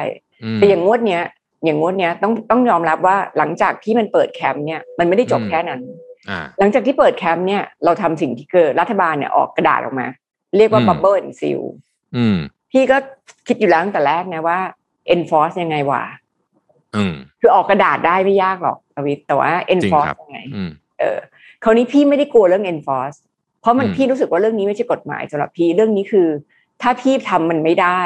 [0.54, 1.22] มแต่อย่างงวดเนี้ย
[1.64, 6.11] อย่างงวดเนี้ยต้องต้องยอมรับว่าหลังจากที่มันเปิดแคมป์เนี่ยมันไม่ได้จบอืมแค่นั้นอ่า
[6.58, 10.06] หลังจากที่เปิดแคมป์เนี่ยเราทำสิ่งที่เกิดรัฐบาลเนี่ยออกกระดาษออกมา
[10.56, 11.62] เรียกว่าอืม bubble and seal
[12.16, 12.36] อืม
[12.70, 12.96] พี่ก็
[13.46, 14.58] คิดอยู่แล้วตั้งแต่แรกนะว่า
[15.14, 16.04] enforce ยังไงวะ
[16.96, 21.18] อืมคือออกกระดาษได้ไม่ยากหรอกอวิทแต่ว่าจริง enforce ครับยังไงอืมเออ
[21.64, 23.18] คราวนี้พี่ไม่ได้กลัวเรื่อง enforce
[23.60, 26.28] เพราะมันอืมพี่รู้สึกว่าเรื่องนี้ไม่ใช่กฎหมายสำหรับพี่เรื่องนี้คือ
[26.82, 28.02] ถ้าพี่ทำมันไม่ได้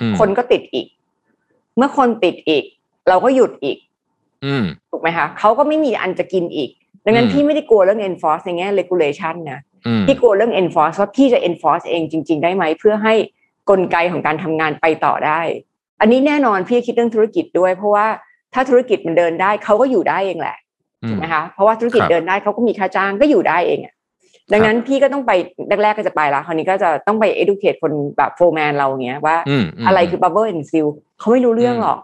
[0.00, 0.86] อืมคนก็ติดอีก
[1.76, 2.64] เมื่อคนติดอีก
[3.08, 3.78] เราก็หยุดอีก
[4.44, 6.70] อืมถูกไหมคะเขาก็ไม่มีอันจะกินอีก
[7.06, 13.14] ดังนั้นอืมพี่ไม่ได้กลัวเรื่อง enforce ในแง่ regulation นะอืมพี่กลัวเรื่อง enforce ว่าพี่จะ enforce เองจริง ๆ ได้ไหมเพื่อให้
[13.70, 15.40] กลไกของการทำงานไปต่อได้
[16.00, 18.06] อันนี้แน่นอนพี่คิดเรื่องธุรกิจด้วย เพราะว่า
[18.54, 20.56] ถ้าธุรกิจมันเดินได้เขาก็อยู่ได้เองแหละ
[21.02, 23.94] อืมถูกไหมคะเพราะว่าธุรกิจครับเดินได้เขาก็มีค่าจ้างก็อยู่ได้เองอะ
[24.52, 25.32] ดังนั้นพี่ก็ต้องไป
[25.82, 30.86] แรกๆก็จะไปละคราวนี้ก็จะต้องไป educate คนแบบโฟร์แมนเราเงี้ยว่าอืมอะไรคือ bubble and seal
[31.18, 31.98] เขาไม่รู้เรื่องหรอก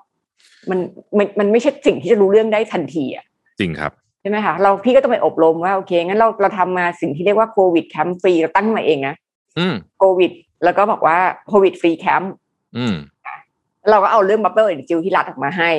[0.71, 0.79] มัน
[1.19, 3.25] มันมันไม่ใช่สิ่งที่จะรู้เรื่องได้ทันทีอะ
[3.61, 3.93] จริงครับ
[4.23, 9.15] ใช่ไหมคะเราพี่ก็ต้องไปอบรมว่าโอเคงั้นเราเราทำมาสิ่งที่เรียกว่าโควิด camp free เราตั้งมาเองนะ
[9.59, 10.33] อืมโควิด
[10.65, 11.19] แล้วก็บอกว่า
[11.49, 12.33] โควิด free camp
[12.79, 12.97] อืม
[13.91, 15.71] เราก็เอาเรื่อง bubble and seal ที่รัฐออกมาให้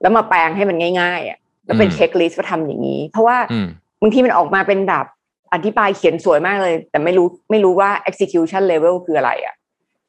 [0.00, 3.66] แล้วมาแปลงให้มันง่ายๆอะแล้วเป็นอืมเช็คลิสต์ว่าทำอย่างนี้ เพราะว่าอืม
[4.00, 5.06] บางทีมันออกมาเป็นแบบ
[5.52, 9.54] อธิบายเขียนสวยมากเลย แต่ไม่รู้ไม่รู้ว่า execution level คืออะไรอะ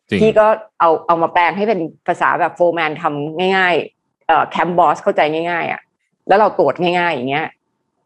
[0.10, 0.46] จริงพี่ก็
[0.80, 5.22] เอาเอามาแปลงให้เป็นภาษาแบบโฟร์แมนทำง่ายๆเอ่อแคมบอสเข้าใจ
[5.52, 5.82] ง่ายๆอะ
[6.28, 7.48] แล้วเราตรวจง่ายๆอย่างเงี้ย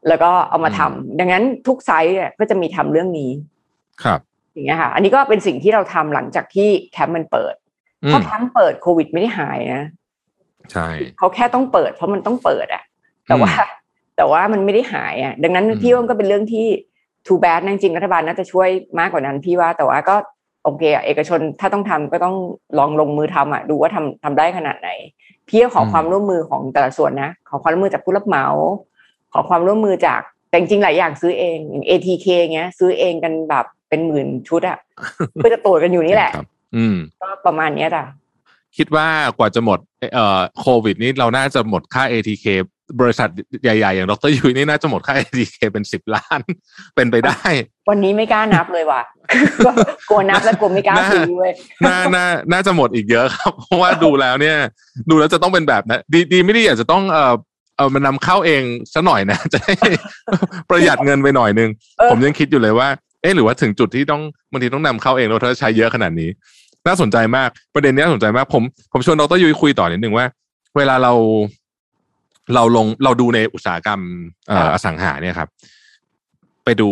[0.08, 3.32] แล้วก็เอามาทำดังนั้นทุกไซต์เนี่ยก็จะมีทำเรื่องนี้
[4.03, 4.20] ครับ
[4.53, 7.53] อย่างเงี้ยค่ะ อันนี้ก็เป็นสิ่งที่เราทำหลังจากที่แคมป์มันเปิด
[8.03, 9.84] อืเพมราะแคมป์เปิดโควิดไม่ได้หายนะ
[10.72, 10.88] ใช่
[11.18, 12.84] เขาแค่ต้องเปิด เพราะมันต้องเปิดอะ
[13.28, 13.51] แต่ว่า
[14.18, 16.66] แต่ว่ามันไม่ได้หายอะดังนั้นอืมพี่ว่ามันก็เป็นเรื่องที่
[17.28, 20.16] too bad นะจริงๆรัฐบาลน่าจะช่วยมากกว่านั้นพี่ว่าแต่ว่าก็
[20.64, 22.36] โอเคอะเอกชนถ้าต้องทำก็ต้อง
[22.78, 24.89] ลองลงมือทำอะดูว่าทำทำได้ขนาดไหน
[25.47, 28.45] พี่ก็ขอความร่วมมือของแต่ละส่วนนะขอความร่วมมือจากผู้รับเหมา
[29.34, 34.78] ขอความร่วมมือจากแต่จริงๆหลายอย่างซื้อเองอย่าง ATK เงี้ย ซื้อเองกันแบบเป็นหมื่นชุดอะ
[35.36, 38.04] เพื่อจะตรวจกันอยู่นี่แหละครับอืมก็ประมาณเนี้ยจ้ะ
[38.78, 39.08] คิดว่า
[39.38, 39.80] กว่าจะหมด
[40.14, 42.46] เอ่อโควิด นี้เราน่าจะหมดค่า ATK
[43.02, 43.30] บริษัท
[43.64, 46.42] ใหญ่ ๆ อย่างดรยุ้ยนี่น่าจะหมดค่า ATK เป็นสิบล้าน
[46.96, 47.42] เป็นไปได้
[47.90, 49.02] วันนี้ไม่กล้านับเลยว่ะ
[50.10, 51.52] กลัวนับแล้วกลัวไม่กล้าซื้อเว้ย
[51.86, 54.58] น่าน่าน่าจะหมดอีกเยอะครับ เพราะว่าดูแล้วเนี่ย
[55.10, 57.34] ดูแล้วจะต้องเป็นแบบนั้นดีดีไม่ดีอาจจะต้องเอ่อ
[57.78, 58.64] เออมันนำเข้าเอง
[58.94, 59.76] ซะหน่อยนะจะได้
[60.70, 62.88] ประหยัดเงินไปหน่อยนึงเออผมยังคิดอยู่เลยว่า
[63.22, 64.22] เอ๊ะหรือว่าถึงจุดที่ต้อง
[64.52, 66.30] บางทีต้องนำเข้าเองแล้วถ้าใช้เยอะขนาดนี้
[66.88, 70.26] น่าสนใจมากประเด็นนี้น่าสนใจมาก ผมผมชวนดรยุ้ยคุยต่อนิดนึงว่า
[70.78, 71.14] เวลาเรา
[72.56, 74.00] เราลงเราดูในอุตสาหกรรม
[74.48, 75.50] เอ่ออสังหาเนี่ยครับ
[76.66, 76.90] ไปดู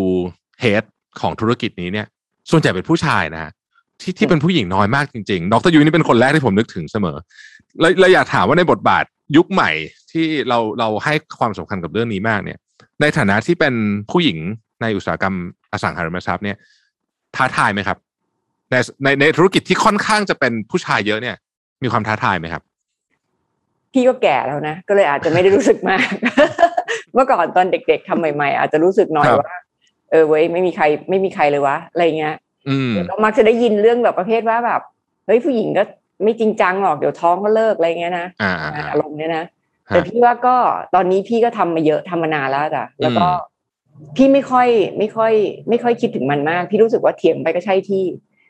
[0.62, 0.84] เฮด
[1.22, 2.08] ของธุรกิจนี้เนี่ย
[2.52, 3.52] ส่วนใหญ่เป็นผู้ชายนะฮะ
[4.02, 7.18] ที่ที่เป็นผู้หญิงน้อยมากจริงๆ ดรยุ้ยนี่เป็นคนแรกที่ผมนึกถึงเสมอ
[7.80, 9.72] แล้วเราอยากถามว่าในบทบาท ยุคใหม่
[10.12, 12.60] ที่เราเราให้ความสำคัญกับเรื่องนี้มากเนี่ย
[13.02, 13.74] ในฐานะที่เป็น
[14.12, 14.38] ผู้หญิง
[14.82, 15.36] ในอุตสาหกรรม
[15.72, 16.58] อสังหาริมทรัพย์เนี่ย
[17.36, 17.98] ท้าทายไหมครับ
[18.72, 21.36] ในในในธุรกิจที่ค่อนข้างจะเป็นผู้ชายเยอะเนี่ย
[21.84, 22.64] มีความท้าทายไหมครับ
[23.94, 26.06] พี่ก็แก่แล้วนะ ก็เลยอาจจะไม่ได้รู้สึกมาก
[27.14, 29.60] เมื่อก่อนตอนเด็ก ๆทำใหม่ๆ อาจจะรู้สึกน้อยครับว่า
[30.12, 32.36] เออเว้ยไม่มีใครไม่มีใครเลยวะอะไรเงี้ย
[32.70, 34.82] อืมเรามักจะได้ยินเรื่องแบบประเภทว่าแบบ
[35.26, 35.84] เฮ้ยผู้หญิงก็
[36.24, 39.48] ไม่จริงจังหรอกเดี๋ยวท้องก็เลิกอะไรเงี้ยนะอ่าอ่าอ่าอารมณ์เนี้ยนะฮะ
[39.88, 40.56] แต่พี่ว่าก็
[40.96, 43.54] ตอนนี้พี่ก็ทำมาเยอะทำมานานแล้วจ้ะแล้วก็อืม
[44.16, 45.34] พี่ไม่ค่อยไม่ค่อย
[45.70, 48.04] ไม่ค่อยคิดถึงมันมาก พี่รู้สึกว่าเถียงไปก็ใช่ที่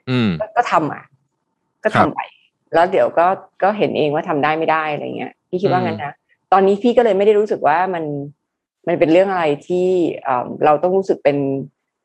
[0.10, 1.04] อืมก็ก็ทำอะ
[1.84, 2.20] ก็ครัทำบไป
[2.74, 3.28] แล้วเดี๋ยวก็
[3.64, 6.14] ก็เห็นเองว่าทำได้ไม่ได้อะไรเงี้ย พี่คิดว่าอืมงั้นนะ
[6.54, 8.04] ตอนนี้พี่ก็เลยไม่ได้รู้สึกว่ามัน
[8.88, 9.88] มันเป็นเรื่องอะไรที่
[10.24, 11.38] เอ่อเราต้องรู้สึกเป็น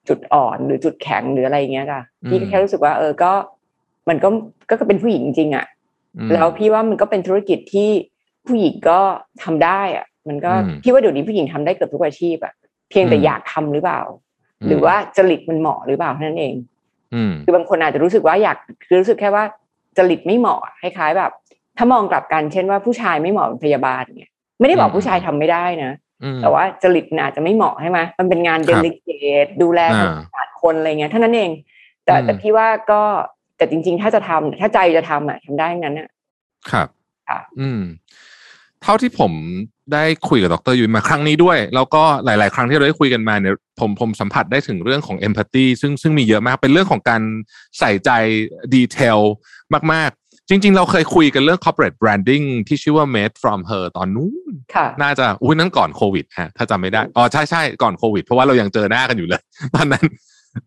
[0.09, 3.33] จุดอ่อนหรือจุดแข็งหรืออะไรเงี้ยค่ะพี่ก็แค่รู้สึกว่า เออก็
[4.11, 4.29] มันก็
[4.69, 5.67] ก็เป็นผู้หญิงจริงๆอะ
[6.17, 7.89] อืมแล้วพี่ว่ามันก็เป็นธุรกิจที่
[8.47, 9.01] ผู้หญิงก็
[9.43, 12.53] ทำได้อะ มันก็อืมพี่ว่าเดี๋ยวนี้ผู้หญิงทำได้เกือบทุกอาชีพอะ
[12.91, 14.01] เพียงแต่อืมอยากทำหรือเปล่า
[14.67, 16.55] หรือว่าจริตมันเหมาะหรือเปล่าเท่านั้นเอง
[17.15, 18.57] อืมคือบางคนอาจจะรู้สึกว่าอยาก
[18.87, 19.45] คือรู้สึกแค่ว่า
[19.97, 21.33] จริตไม่เหมาะคล้ายๆแบบ
[21.79, 25.93] ถ้ามองกลับกันเช่นว่าผู้ชายไม่เหมาะเป็นพยาบาลเนี่ยไม่ได้บอกอืมผู้ชายทำไม่ได้นะ
[26.23, 29.11] อืมแต่ว่าจริตมันอาจจะไม่เหมาะใช่ไหมมันเป็นงานคเดรับลิเก
[29.45, 31.51] ตดูแลอ่าศาสตร์คนอะไรเงี้ยเท่านั้นเอง
[32.05, 33.03] แต่อืมแต่พี่ว่าก็
[33.61, 36.09] แต่จริง ๆ ถ้าจะทำถ้าใจจะทำอะทำได้ทั้งนั้นอะ
[36.71, 36.89] ครับ
[37.29, 37.81] ค่ะอืม
[38.83, 39.33] เท่าที่ผม
[39.93, 47.23] ได้คุยกับดรยุ้ยมาครั้งนี้ด้วย แล้วก็หลาย ๆ ครั้งที่เราได้คุยกันมาเนี่ยผมผมสัมผัสได้ถึงเรื่องของ empathy ซึ่งซึ่งมีเยอะมากเป็นเรื่องของการ
[47.79, 48.11] ใส่ใจ
[48.75, 49.19] ดีเทล
[49.93, 59.43] มาก ๆ จริง ๆ เราเคยคุยกันเรื่อง corporate branding ที่ชื่อว่า made from her ตอนนู้นค่ะน่าจะอุ้ยนั่นก่อนโควิดฮะถ้าจำไม่ได้อ๋อใช่ใช่ก่อนโควิด เพราะว่าเรายังเจอหน้ากันอยู่เลย
[59.75, 60.05] ตอนนั้น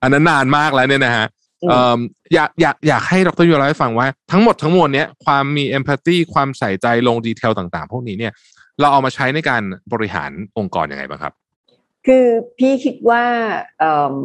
[0.01, 1.27] อันนั้นนานมากแล้วเนี่ยนะฮะ
[1.63, 1.99] อืมเอ่อ
[2.33, 8.33] อยากอยากอยากให้ดรยูเล่าให้ฟังว่าทั้งหมดทั้งมวลเนี้ยความมี empathy ความใส่ใจลงดีเทลต่างๆ พวกนี้เนี่ย
[8.79, 11.33] เราเอามาใช้ในการบริหารองค์กรยังไงบ้างครับ
[12.05, 12.25] คือ
[12.57, 13.23] พี่คิดว่า
[13.79, 14.15] เอ่ม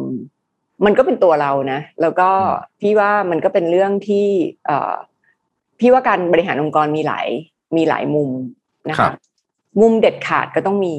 [0.85, 4.27] มันก็เป็นตัวเรานะ แล้วก็อืมพี่ว่ามันก็เป็นเรื่องที่
[4.65, 4.93] เอ่อ
[5.79, 7.27] พี่ว่าการบริหารองค์กรมีหลาย
[7.75, 8.29] มีหลายมุม
[8.89, 9.13] นะครัคะบ
[9.81, 10.95] มุมเด็ดขาดก็ต้องมี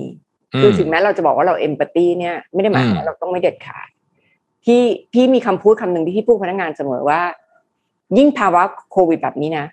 [0.55, 3.89] อืคือมถึงแม้เราจะบอกว่าเราเอมพัตตีเนี่ยไม่ได้หมายความอืมว่าเราต้องไม่เด็ดขาด
[4.65, 4.83] พี่
[5.13, 7.21] พี่มีคำพูดคำหนึ่งที่พี่พูดกับพนักงานเสมอว่า
[8.19, 9.67] ยิ่งภาวะโควิดแบบนี้นะ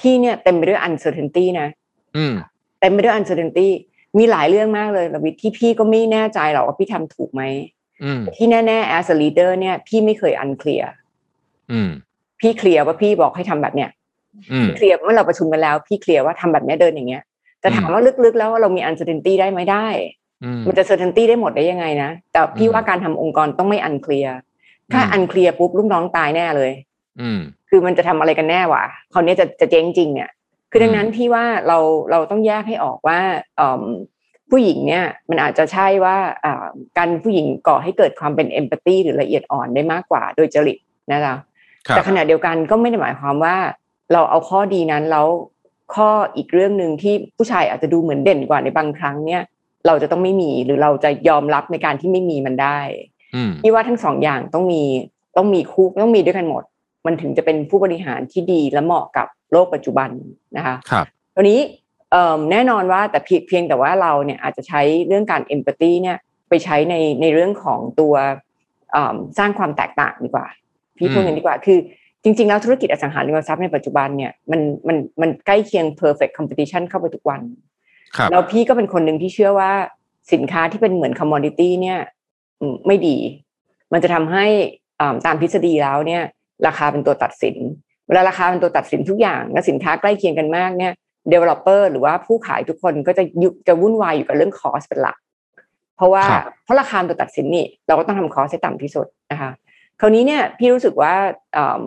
[0.00, 1.68] พี่เนี่ยเต็มไปด้วย uncertainty นะ
[2.16, 2.34] อืม
[2.80, 3.68] เต็มไปด้วย uncertainty
[4.18, 7.42] มีหลายเรื่องมากเลยระวิทที่พี่ก็ไม่แน่ใจหรอกว่าพี่ทำถูกไหม
[8.02, 10.86] อืมที่แน่ๆ as a leader เนี่ย พี่ไม่เคย unclear
[11.72, 11.90] อืม
[12.40, 13.90] พี่เคลียร์ว่าพี่บอกให้ทำแบบเนี้ย
[14.52, 17.22] อืมเคลียร์เมื่อเราประชุมกันแล้ว พี่เคลียร์ว่าทำแบบเนี้ยเดินอย่างเงี้ย
[17.60, 20.21] แต่ถามว่าลึกๆแล้วว่าเรามี uncertainty ได้ไหมได้อื
[20.58, 24.30] มมันจะ certainty ได้หมดได้ยังไงนะ แต่พี่อืมว่าการทำองค์กรต้องไม่ unclear
[24.92, 26.72] ถ้าอืม unclear ปุ๊บลูกน้องตายแน่เลย
[27.20, 30.30] อืมคือมันจะทำอะไรกันแน่วะคราวนี้จะจะเจ๊งจริงเนี่ย
[30.70, 31.78] คือดังนั้นอืมพี่ว่าเรา
[32.10, 33.18] เราต้องแยกให้ออกว่า
[33.56, 33.82] เอิ่ม
[34.50, 36.66] ผู้หญิงเนี่ยมันอาจจะใช่ว่าอ่า
[36.98, 40.78] การผู้หญิงก่อให้เกิดความเป็นเอมพัตตีหรือละเอียดอ่อนได้มากกว่าโดยจริต
[41.12, 41.36] นะคะ
[41.86, 43.56] ครับแต่ขณะเดียวกันก็ไม่ได้หมายความว่า
[44.12, 45.26] เราเอาข้อดีนั้นแล้ว
[45.94, 49.42] ข้ออีกเรื่องหนึ่งที่ผู้ชายอาจจะดูเหมือนเด่นกว่าในบางครั้งเนี่ย
[49.86, 52.80] เราจะต้องไม่มีหรือเราจะยอมรับในการที่ไม่มีมันได้
[53.34, 54.82] อืมพี่ว่าทั้งสองอย่างต้องมี
[55.36, 56.62] ต้องมีคู่ต้องมีด้วยกันหมด
[57.06, 60.10] มันถึงจะเป็นผู้บริหารที่ดีและเหมาะกับโลกปัจจุบัน
[60.56, 61.60] นะคะครับตอนนี้
[62.10, 66.18] เอิ่มแน่นอนว่าแต่เพียงเพียงแต่ว่าเราเนี่ยอาจจะใช้เรื่องการเอมพัตตีเนี่ย
[66.48, 68.14] ไปใช้ในในเรื่องของตัว
[68.92, 70.46] เอิ่มสร้างความแตกต่างดีกว่า
[70.98, 71.78] พี่พูดอย่างนี้ดีกว่าคือ
[72.24, 77.71] จริงๆ แล้วธุรกิจอสังหาริมทรัพย์ในปัจจุบันเนี่ยมันมันมันใกล้เคียง perfect competition เข้าไปทุกวันครับ
[78.30, 79.72] แล้วพี่ก็เป็นคนหนึ่งที่เชื่อว่า
[80.32, 81.98] สินค้าที่เป็นเหมือน commodity เนี่ย
[82.60, 83.16] อืมไม่ดี
[83.92, 84.46] มันจะทำให้
[85.00, 86.22] อ่าตามทฤษฎีแล้วเนี่ย
[86.66, 87.56] ราคาเป็นตัวตัดสิน
[88.08, 90.92] เวลาราคาเป็นตัวตัดสินทุกอย่าง และสินค้าใกล้เคียงกันมากเนี่ย
[91.32, 95.16] developer หรือว่าผู้ขายทุกคนก็จะยุจะวุ่นวายอยู่กับเรื่อง cost เป็นหลัก
[95.96, 99.50] เพราะว่าครับเพราะราคาเป็นตัวตัดสินนี่เราก็ต้องทำ cost ให้ต่ำที่สุดนะคะ
[100.00, 101.14] คราวนี้เนี่ยพี่รู้สึกว่า
[101.56, 101.84] อืม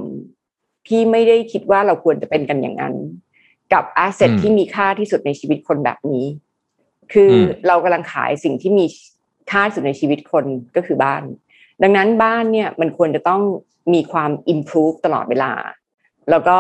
[0.86, 2.94] พี่ไม่ได้คิดว่าเราควรจะเป็นกันอย่างนั้น
[3.74, 6.26] กับ asset อืมที่มีค่าที่สุดในชีวิตคนแบบนี้
[7.14, 8.86] คืออมเรากำลังขายสิ่งที่มี
[9.52, 10.46] ค่าที่สุดในชีวิตคน
[10.76, 11.24] ก็คือบ้าน
[11.84, 13.42] ดังนั้นบ้านเนี่ยมันควรจะต้อง
[13.94, 15.52] มีความ improve ตลอดเวลา
[16.30, 16.58] แล้วก็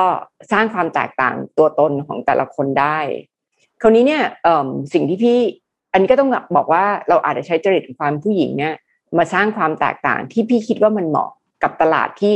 [0.51, 2.97] สร้างความแตกต่างตัวตนของแต่ละคนได้
[3.81, 5.39] คราวนี้เนี่ยเอิ่มสิ่งที่พี่
[5.91, 8.73] อันนี้ก็ต้องบอกว่าเราอาจจะใช้จริตของความผู้หญิงเนี่ย
[9.17, 11.29] มาสร้างความแตกต่างที่พี่คิดว่ามันเหมาะ
[11.63, 12.33] กับตลาดที่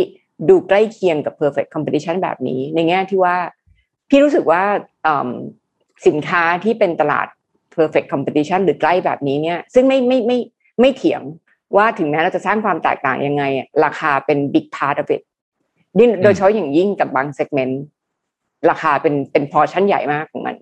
[0.50, 3.36] ดูใกล้เคียงกับ perfect competition แบบนี้ ในแง่ที่ว่า
[4.10, 4.64] พี่รู้สึกว่า
[5.06, 5.30] อืม
[6.08, 7.28] สินค้าที่เป็นตลาด
[7.76, 10.38] perfect competition หรือใกล้แบบนี้เนี่ย ซึ่งไม่ไม่ไม่
[10.80, 11.22] ไม่เถียง
[11.78, 15.22] ว่าถึงแม้เราจะสร้างความแตกต่างยังไงอะราคาเป็น big part of it
[16.00, 17.76] ยิ่งโดยเฉพาะอย่างยิ่งกับบาง segment
[18.70, 20.56] ราคาเป็นเป็นพอชั่นใหญ่มากของมัน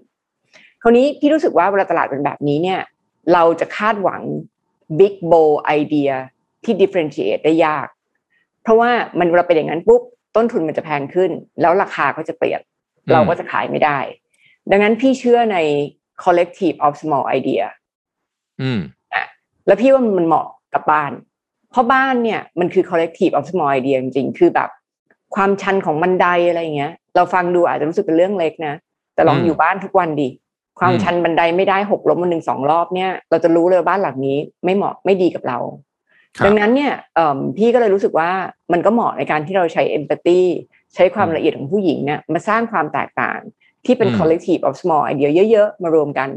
[0.81, 2.79] คราวนี้พี่รู้สึกว่าเวลาตลาดเป็นแบบนี้เนี่ย
[3.33, 4.21] เราจะคาดหวัง
[4.99, 6.13] big bold idea
[6.63, 7.87] ที่ differentiate ได้ยาก
[8.63, 10.01] เพราะว่ามันเวลาเป็นอย่างนั้นปุ๊บ
[10.35, 11.31] ต้นทุนมันจะแพงขึ้น
[11.61, 12.75] แล้วราคาก็จะเปลี่ยนอืม
[13.13, 13.99] เราก็จะขายไม่ได้
[14.71, 15.57] ดังนั้นพี่เชื่อใน
[16.23, 17.63] collective of small idea
[18.61, 18.79] อืม
[19.67, 21.11] แล้วพี่ว่ามันเหมาะกับบ้าน
[21.71, 24.69] เพราะบ้านเนี่ยมันคือ collective of small idea จริงๆ คือแบบ
[25.35, 28.75] ความชันของบันไดอะไรอย่างเงี้ย เราฟังดูอาจจะรู้สึกเป็นเรื่องเล็กนะ
[29.15, 30.29] แต่ลองอืมอยู่บ้านทุกวันดิ
[30.79, 35.59] ความอืมชันบันไดไม่ได้หกล้มวันหนึ่งสองรอบเนี่ย เราจะรู้เลยว่าบ้านหลังนี้ไม่เหมาะไม่ดีกับเรา
[36.37, 38.29] ครับดังนั้นเนี่ยเอิ่มพี่ก็เลยรู้สึกว่า
[38.71, 40.41] มันก็เหมาะในการที่เราใช้ empathy
[40.97, 43.39] ใช้ความละเอียดของผู้หญิงเนี่ยมาสร้างความแตกต่าง
[43.85, 46.29] ที่เป็นอืม collective of small idea เยอะ ๆ มารวมกัน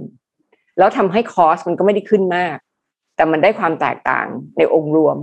[0.78, 2.56] แล้วทำให้ cost มันก็ไม่ได้ขึ้นมาก
[3.16, 4.26] แต่มันได้ความแตกต่าง
[4.58, 5.16] ในองค์รวม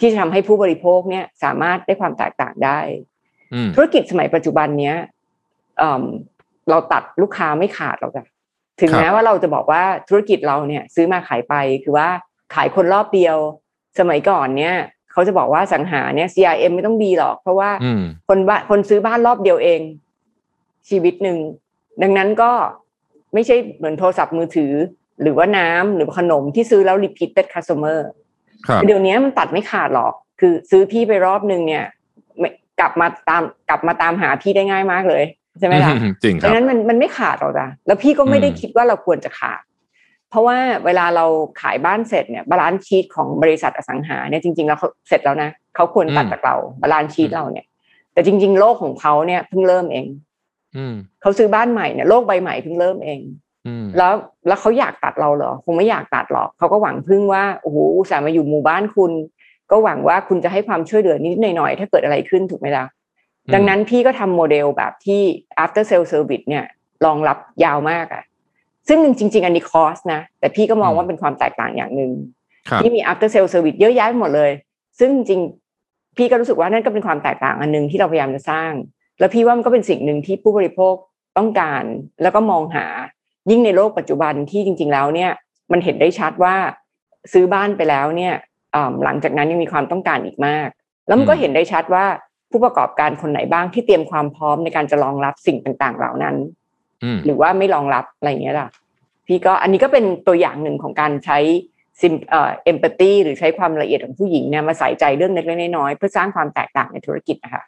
[0.00, 2.78] ที่จะทำให้ผู้บริโภคเนี่ยสามารถได้ความแตกต่างได้
[3.52, 4.96] อืมธุรกิจสมัยปัจจุบันเนี้ย
[5.78, 6.04] เอิ่ม
[6.70, 8.26] เราตัดลูกค้าไม่ขาดหรอกจ้ะ
[8.80, 11.54] ถึงครับแม้ว่าเราจะบอกว่าธุรกิจเราเนี่ย ซื้อมาขายไป
[11.84, 12.08] คือว่า
[12.54, 13.36] ขายคนรอบเดียว
[13.98, 14.76] สมัยก่อนเนี่ย
[15.14, 19.80] เขาจะบอกว่าสังหาเนี่ย CRM ไม่ต้องดีหรอก เพราะว่าอืมคนบ้านคนซื้อบ้านรอบเดียวเอง
[20.88, 21.38] ชีวิตหนึ่ง
[22.02, 22.50] ดังนั้นก็
[23.34, 24.72] ไม่ใช่เหมือนโทรศัพท์มือถือ
[25.22, 27.98] หรือว่าน้ำหรือขนมที่ซื้อแล้ว repeated customer
[28.66, 31.84] ครับเดี๋ยวนี้มันตัดไม่ขาดหรอก คือซื้อพี่ไปรอบนึงเนี่ย
[32.38, 32.48] ไม่
[32.80, 35.24] กลับมาตามกลับมาตามหาพี่ได้ง่ายมากเลย
[35.58, 39.62] ใช่ไหมล่ะอืมจริงคดัรับดังนั้นมันมันไม่ขาดหรอกจ้ะแล้วพี่ก็ไม่ได้อืมคิดว่าเราควรจะขาด
[40.34, 41.26] เพราะว่าเวลาเรา
[41.60, 47.66] ขายบ้านเสร็จเนี่ย balance sheet ของบริษัทอสังหาเนี่ยจริงๆแล้วเขาเสร็จแล้วนะเขาควรตัดจากเรา balance sheet เราเนี่ย
[48.12, 50.06] แต่จริง ๆ โลกของเขาเนี่ยเพิ่งเริ่มเอง
[50.76, 53.20] อืมเขาซื้อบ้านใหม่เนี่ยโลกใบใหม่เพิ่งเริ่มเอง
[53.66, 54.12] อืมแล้ว
[54.46, 59.12] แล้วเขาอยากตัดเราเหรอคงไม่อยากตัดหรอกเขาก็หวังพึ่งว่าโอ้โหอุตส่าห์มาอยู่หมู่บ้านคุณ
[59.70, 62.84] ก็หวังว่าคุณจะให้ความช่วยเหลือนิดๆหน่อยๆถ้าเกิดอะไรขึ้นถูกไหมล่ะ
[63.46, 65.22] อืมดังนั้นพี่ก็ทำโมเดลแบบที่
[65.64, 66.64] after sale service เนี่ย
[67.04, 68.24] รองรับยาวมากอะ
[68.88, 72.12] ซึ่งจริง ๆ อันนี้คอสนะ แต่พี่ก็มองว่าเป็นความแตกต่างอย่างหนึ่ง
[72.68, 74.50] ครับที่มี after sale service เยอะแยะไปหมดเลย
[74.98, 78.72] ซึ่งจริงๆพี่ก็รู้สึกว่านั่นก็เป็นความแตกต่างอันหนึ่งที่เราพยายามจะสร้าง
[79.18, 80.94] แล้วพี่ว่ามันก็เป็นสิ่งหนึ่งที่ผู้บริโภค
[81.36, 81.84] ต้องการ
[82.22, 82.86] แล้วก็มองหา
[83.50, 85.30] ยิ่งในโลกปัจจุบันที่จริง ๆ แล้วเนี่ย
[85.72, 86.54] มันเห็นได้ชัดว่า
[87.32, 88.34] ซื้อบ้านไปแล้วเนี่ย
[88.74, 90.68] อ่าหลังจากนั้นยังมีความต้องการอีกมาก
[91.06, 92.04] แล้วมันก็อืมเห็นได้ชัดว่า
[92.50, 96.63] ผู้ประกอบการคนไหนบ้างที่เตรียมความพร้อมในการจะรองรับสิ่งต่างๆ เหล่านั้นอืม
[97.24, 98.68] หรือว่าไม่รองรับอะไรอย่างเงี้ยล่ะ
[99.26, 101.38] พี่ก็อันนี้ก็เป็นตัวอย่างหนึ่งของการใช้
[102.00, 107.62] ซิมเอ่อเอมพัตตีหรือใช้ความละเอียดของผู้หญิงเนี่ยมาใส่ใจเรื่องเล็กๆน้อยๆเพื่อสร้างความแตกต่างในธุรกิจนะคะ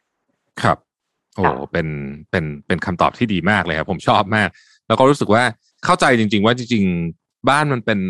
[0.62, 0.78] ครับ
[1.36, 1.86] โอ้ครับเป็น
[2.30, 4.48] เป็นเป็นคำตอบที่ดีมากเลยครับผมชอบมาก
[4.88, 5.42] แล้วก็รู้สึกว่า
[5.84, 6.84] เข้าใจจริง ๆ ว่าจริง
[7.16, 8.00] ๆ บ้านมันเป็น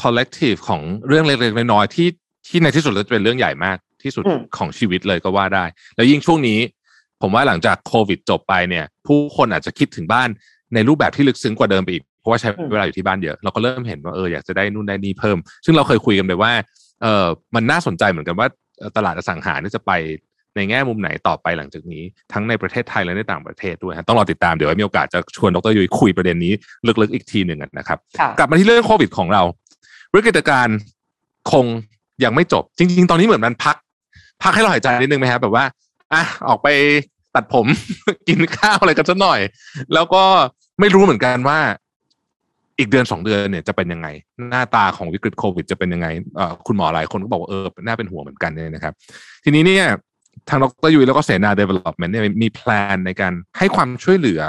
[0.00, 2.08] collective ของเรื่องเล็กๆน้อยๆที่
[2.48, 4.24] ที่ในที่สุดจะเป็นเรื่องใหญ่มากที่สุด
[4.56, 5.64] ของชีวิตเลยก็ว่าได้
[5.96, 6.58] แล้วยิ่งช่วงนี้
[7.22, 10.28] ผมว่าหลังจากโควิดจบไปเนี่ย ผู้คนอาจจะคิดถึงบ้าน
[10.74, 16.52] ในรูปแบบที่ลึกซึ้งกว่าเดิมไปอีก เพราะว่าใช้เวลาอยู่ที่บ้านเยอะ เราก็เริ่มเห็นว่าเอออยากจะได้นู่นได้นี่เพิ่ม ซึ่งเราเคยคุยกันไปว่า
[17.02, 18.48] เออมันน่าสนใจเหมือนกันว่า
[18.96, 19.92] ตลาดอสังหาจะไป
[20.56, 22.02] ในแง่มุมไหนต่อไปหลังจากนี้
[22.32, 26.52] ทั้งในประเทศไทยและในต่างประเทศด้วยต้องรอติดตามเดี๋ยวมีโอกาสจะชวนดรยุ้ยคุยประเด็นนี้
[27.02, 27.98] ลึกๆอีกทีหนึ่งนะครับ
[28.38, 29.42] กลับมาที่เรื่องโควิดของเรา
[30.14, 30.76] วิกฤตการณ์
[31.52, 31.64] คง
[32.24, 33.76] ยังไม่จบ จริง ๆ ตอนนี้เหมือนมันพัก
[34.42, 35.64] พักให้เราหายใจนิดนึงไหมครับแบบว่า
[36.12, 36.68] อะออกไป
[37.34, 37.66] ตัดผม
[38.28, 39.40] กินข้าวอะไรกันสักหน่อย
[39.94, 40.24] แล้วก็
[40.80, 41.58] ไม่รู้เหมือนกันว่า
[42.78, 44.08] อีกเดือนสองเดือนเนี่ยจะเป็นยังไง
[44.50, 46.06] หน้าตาของวิกฤตโควิดจะเป็นยังไง
[46.66, 48.92] คุณหมอหลายคนก็บอกว่าเออน่าเป็นห่วงเหมือนกันเนี่ยนะครับ
[49.44, 49.86] ทีนี้เนี่ย
[50.48, 54.42] ทางดรยุ้ยแล้วก็เสนา Development เนี่ยมีแพลนในการให้ความช่วยเหลือ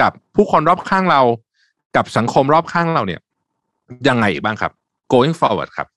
[0.00, 1.20] กับผู้คนรอบข้างเรา
[1.96, 3.20] กับสังคมรอบข้างเราเนี่ย
[4.08, 4.72] ยังไงอีกบ้างครับ
[5.12, 5.88] going forward ครับ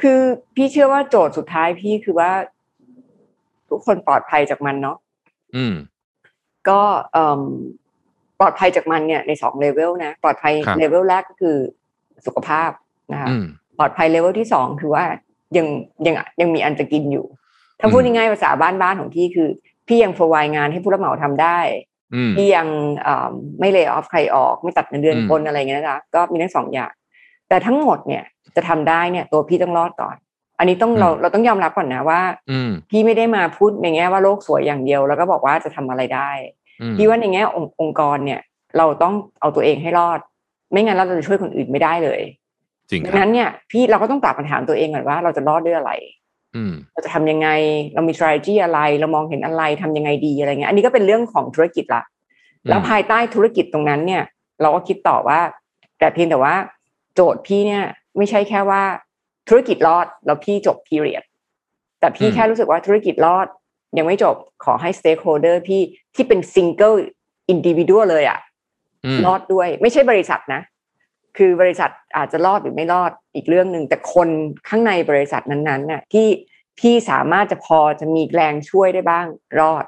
[0.00, 0.20] คือ
[0.54, 2.30] พี่เชื่อว่าโจทย์สุดท้ายพี่คือว่า
[3.70, 4.96] ทุกคนปลอดภัยจากมันเนาะ
[5.56, 5.74] อืม
[6.68, 6.80] ก็
[8.40, 11.56] ปลอดภัยจากมันเนี่ยในสองเลเวลนะ ปลอดภัยเลเวลแรกก็คือ
[12.26, 12.70] สุขภาพ
[13.12, 13.28] นะคะ
[13.78, 15.04] ปลอดภัยเลเวลที่สองคือว่า
[15.56, 15.66] ยัง
[16.06, 17.26] ยังยังมีอันจะกินอยู่
[17.80, 19.48] ถ้าพูดง่ายๆภาษาบ้านๆของพี่คือ
[19.88, 21.58] พี่ยัง provide งานให้ผู้รับเหมาทำได้
[22.36, 22.66] พี่ยัง
[23.60, 26.92] ไม่ lay off ใครออก ไม่ตัดเงินเดือนคนอะไรเงี้ยนะก็มีทั้งสองอย่าง
[27.48, 28.24] แต่ทั้งหมดเนี่ย
[28.56, 30.16] จะทำได้เนี่ยตัวพี่ต้องรอดก่อน
[30.62, 32.20] อันนี้ต้องเราเราต้องยอมรับก่อนนะว่า
[32.90, 36.30] พี่ไม่ได้มาพูดในแง่ว่าโลกสวยอย่างเดียว แล้วก็บอกว่าจะทำอะไรได้
[36.96, 38.40] พี่ว่าในแง่ององค์กรเนี่ย
[38.78, 40.20] เราต้องเอาตัวเองให้รอด
[40.70, 42.20] ไม่งั้นเราจะช่วยคนอื่นไม่ได้เลย
[43.06, 45.92] ดังนั้นเนี่ย พี่เราก็ต้องตอบคำถามตัวเองก่อนว่าเราจะรอดด้วยอะไร
[46.92, 47.48] เราจะทำยังไง
[47.94, 52.02] เรามี strategy อะไร เรามองเห็นอะไรทำยังไงดีอะไรเงี้ยอันนี้ก็เป็นเรื่องของธุรกิจละ
[52.68, 54.22] แล้วภายใต้ธุรกิจตรงนั้นเนี่ย
[54.62, 55.40] เราก็คิดต่อว่า
[55.98, 56.54] แต่เพียงแต่ว่า
[57.14, 57.84] โจทย์พี่เนี่ย
[58.16, 58.82] ไม่ใช่แค่ว่า
[59.48, 61.24] ธุรกิจรอดแล้วพี่จบ period
[62.00, 63.46] แต่พี่แค่รู้สึกว่าธุรกิจรอด
[63.98, 65.80] ยังไม่จบขอให้ stakeholder พี่
[66.14, 66.96] ที่เป็น single
[67.52, 68.38] individual เลยอะ
[69.26, 70.62] รอดด้วย ไม่ใช่บริษัทนะ
[71.36, 74.28] คือบริษัทอาจจะรอดหรือไม่รอดอีกเรื่องหนึ่งแต่คน
[74.68, 76.26] ข้างในบริษัทนั้นๆน่ะ ที่
[76.80, 79.26] พี่สามารถจะพอจะมีแรงช่วยได้บ้าง
[79.60, 79.84] รอด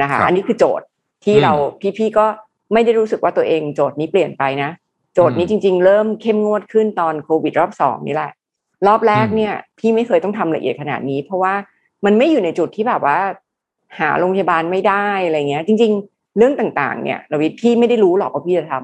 [0.00, 0.86] นะคะ อันนี้คือโจทย์
[1.24, 1.52] ที่เรา
[1.98, 2.26] พี่ๆก็
[2.72, 4.70] ไม่ได้รู้สึกว่าตัวเองโจทย์นี้เปลี่ยนไปนะ
[5.14, 8.32] โจทย์นี้จริง ๆ เริ่มเข้มงวดขึ้นตอนโควิดรอบสองนี่แหละ
[8.86, 11.54] รอบแรกเนี่ยพี่ไม่เคยต้องทำละเอียดขนาดนี้ เพราะว่า
[12.04, 13.18] มันไม่อยู่ในจุดที่แบบว่า
[13.98, 18.74] หาโรงพยาบาลไม่ได้อะไรเงี้ย จริง ๆ เรื่องต่างๆ เนี่ยเราพี่ไม่ได้รู้หรอกว่าพี่จะท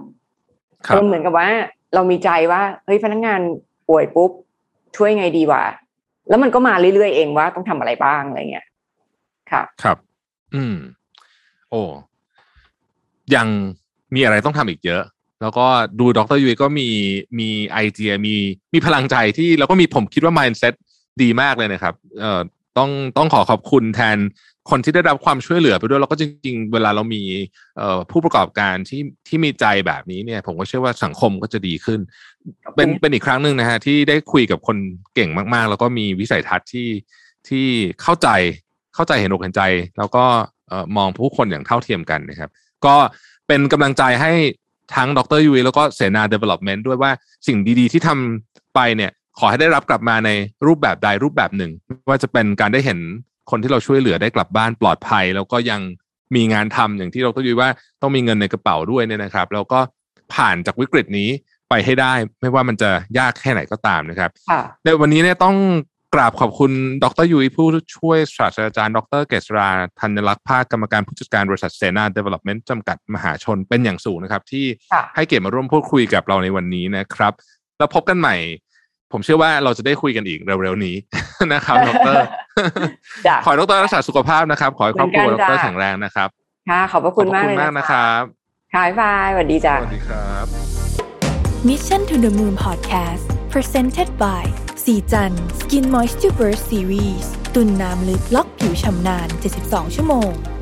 [0.40, 1.48] ำมันเหมือนกับว่า
[1.94, 3.40] เรามีใจว่าเฮ้ยพนักงาน
[3.88, 4.30] ป่วยปุ๊บ
[4.96, 5.64] ช่วยไงดีวะ
[6.28, 8.66] แล้วมันก็มาเรื่อยๆเองว่าต้องทำอะไรบ้างอะไรเงี้ย
[9.52, 9.98] ค่ะครับ
[10.54, 10.76] อืม
[11.70, 11.82] โอ้
[13.34, 13.48] ยัง
[14.14, 15.02] มีอะไรต้องทำอีกเยอะ
[15.41, 15.66] แล้วก็
[16.01, 16.89] ดูดรยุ้ยก็มี
[17.39, 18.37] มีไอเดียมี
[18.74, 20.74] มีพลังใจที่แล้วก็มีผมคิดว่า mindset
[21.22, 22.41] ดีมากเลยนะครับเอ่อ
[22.78, 24.18] ต้องต้องขอขอบคุณแทน
[24.70, 27.22] คนที่ได้รับความช่วยเหลือไปด้วยแล้วก็จริง ๆ เวลาเรามี
[28.11, 32.01] ผู้ประกอบการที่ที่มีใจแบบนี้เนี่ย ผมก็เชื่อว่าสังคมก็จะดีขึ้น
[32.74, 34.76] เป็นเป็นอีกครั้งหนึ่งนะฮะที่ได้คุยกับคน
[35.14, 36.89] เก่งมาก ๆ แล้วก็มีวิสัยทัศน์ที่
[37.49, 37.66] ที่
[38.03, 38.28] เข้าใจ
[38.95, 39.62] เข้าใจเห็นอกเห็นใจ
[39.99, 40.24] แล้วก็
[40.97, 42.51] มองผู้คนอย่างเท่าเทียมกันนะครับ
[42.87, 42.95] ก็
[43.47, 44.32] เป็นกำลังใจให้
[44.95, 47.11] ทั้งดรยูวีแล้วก็เสนา Development ด้วยว่า
[47.47, 50.30] สิ่งดีๆ ที่ทำไปเนี่ยขอให้ได้รับกลับมาใน
[50.66, 51.72] รูปแบบใดรูปแบบหนึ่ง
[52.09, 52.99] ว่าจะเป็นการได้เห็น
[53.51, 55.80] คนที่เราช่วยเหลือได้กลับบ้านปลอดภัย แล้วก็ยัง
[56.34, 57.68] มีงานทำอย่างที่เราต้องยุยว่า
[58.03, 59.78] ต้องมีเงินในกระเป๋าด้วยเนี่ยนะครับ แล้วก็
[60.34, 61.28] ผ่านจากวิกฤตนี้
[61.68, 64.30] ไปให้ได้ ไม่ว่ามันจะยากแค่ไหนก็ตามนะครับ
[64.84, 65.57] ในวันนี้เนี่ยต้อง
[65.95, 66.72] ก ราบขอบคุณ
[67.04, 69.68] ดรยุ้ยผู้ช่วยศาสตราจารย์ ดรเกษรา
[70.00, 74.64] ธัญลักษณ์ภาคกรรมการผู้จัดการบริษัทเซนาเดเวล็อปเมนต์จำกัดมหาชนเป็นอย่างสูงนะครับ ที่
[75.16, 77.32] ให้เกียรติมาร่วมพูดคุยกับเราในวันนี้นะครับ
[77.78, 78.36] แล้วพบกันใหม่
[79.12, 80.96] ผมเชื่อว่าเราจะได้คุยกันอีกเร็วๆนี้
[81.52, 82.18] นะครับดร
[83.44, 86.28] ขอให้ดรรักษาสุขภาพนะครับ ขอให้ครอบครัวดรแข็งแรงนะครับ
[86.68, 88.22] ค่ะขอบพระคุณมากเลยนะครับ
[88.74, 90.46] ค่ะบายสวัสดีจ้ะสวัสดีครับ
[91.68, 99.28] Mission to the Moon Podcast Presented by สีจัน Skin Moisture Burst Series ตุ่นน้ำลึกล็อกผิวชำนาน
[99.61, 100.55] 72 ชั่วโมง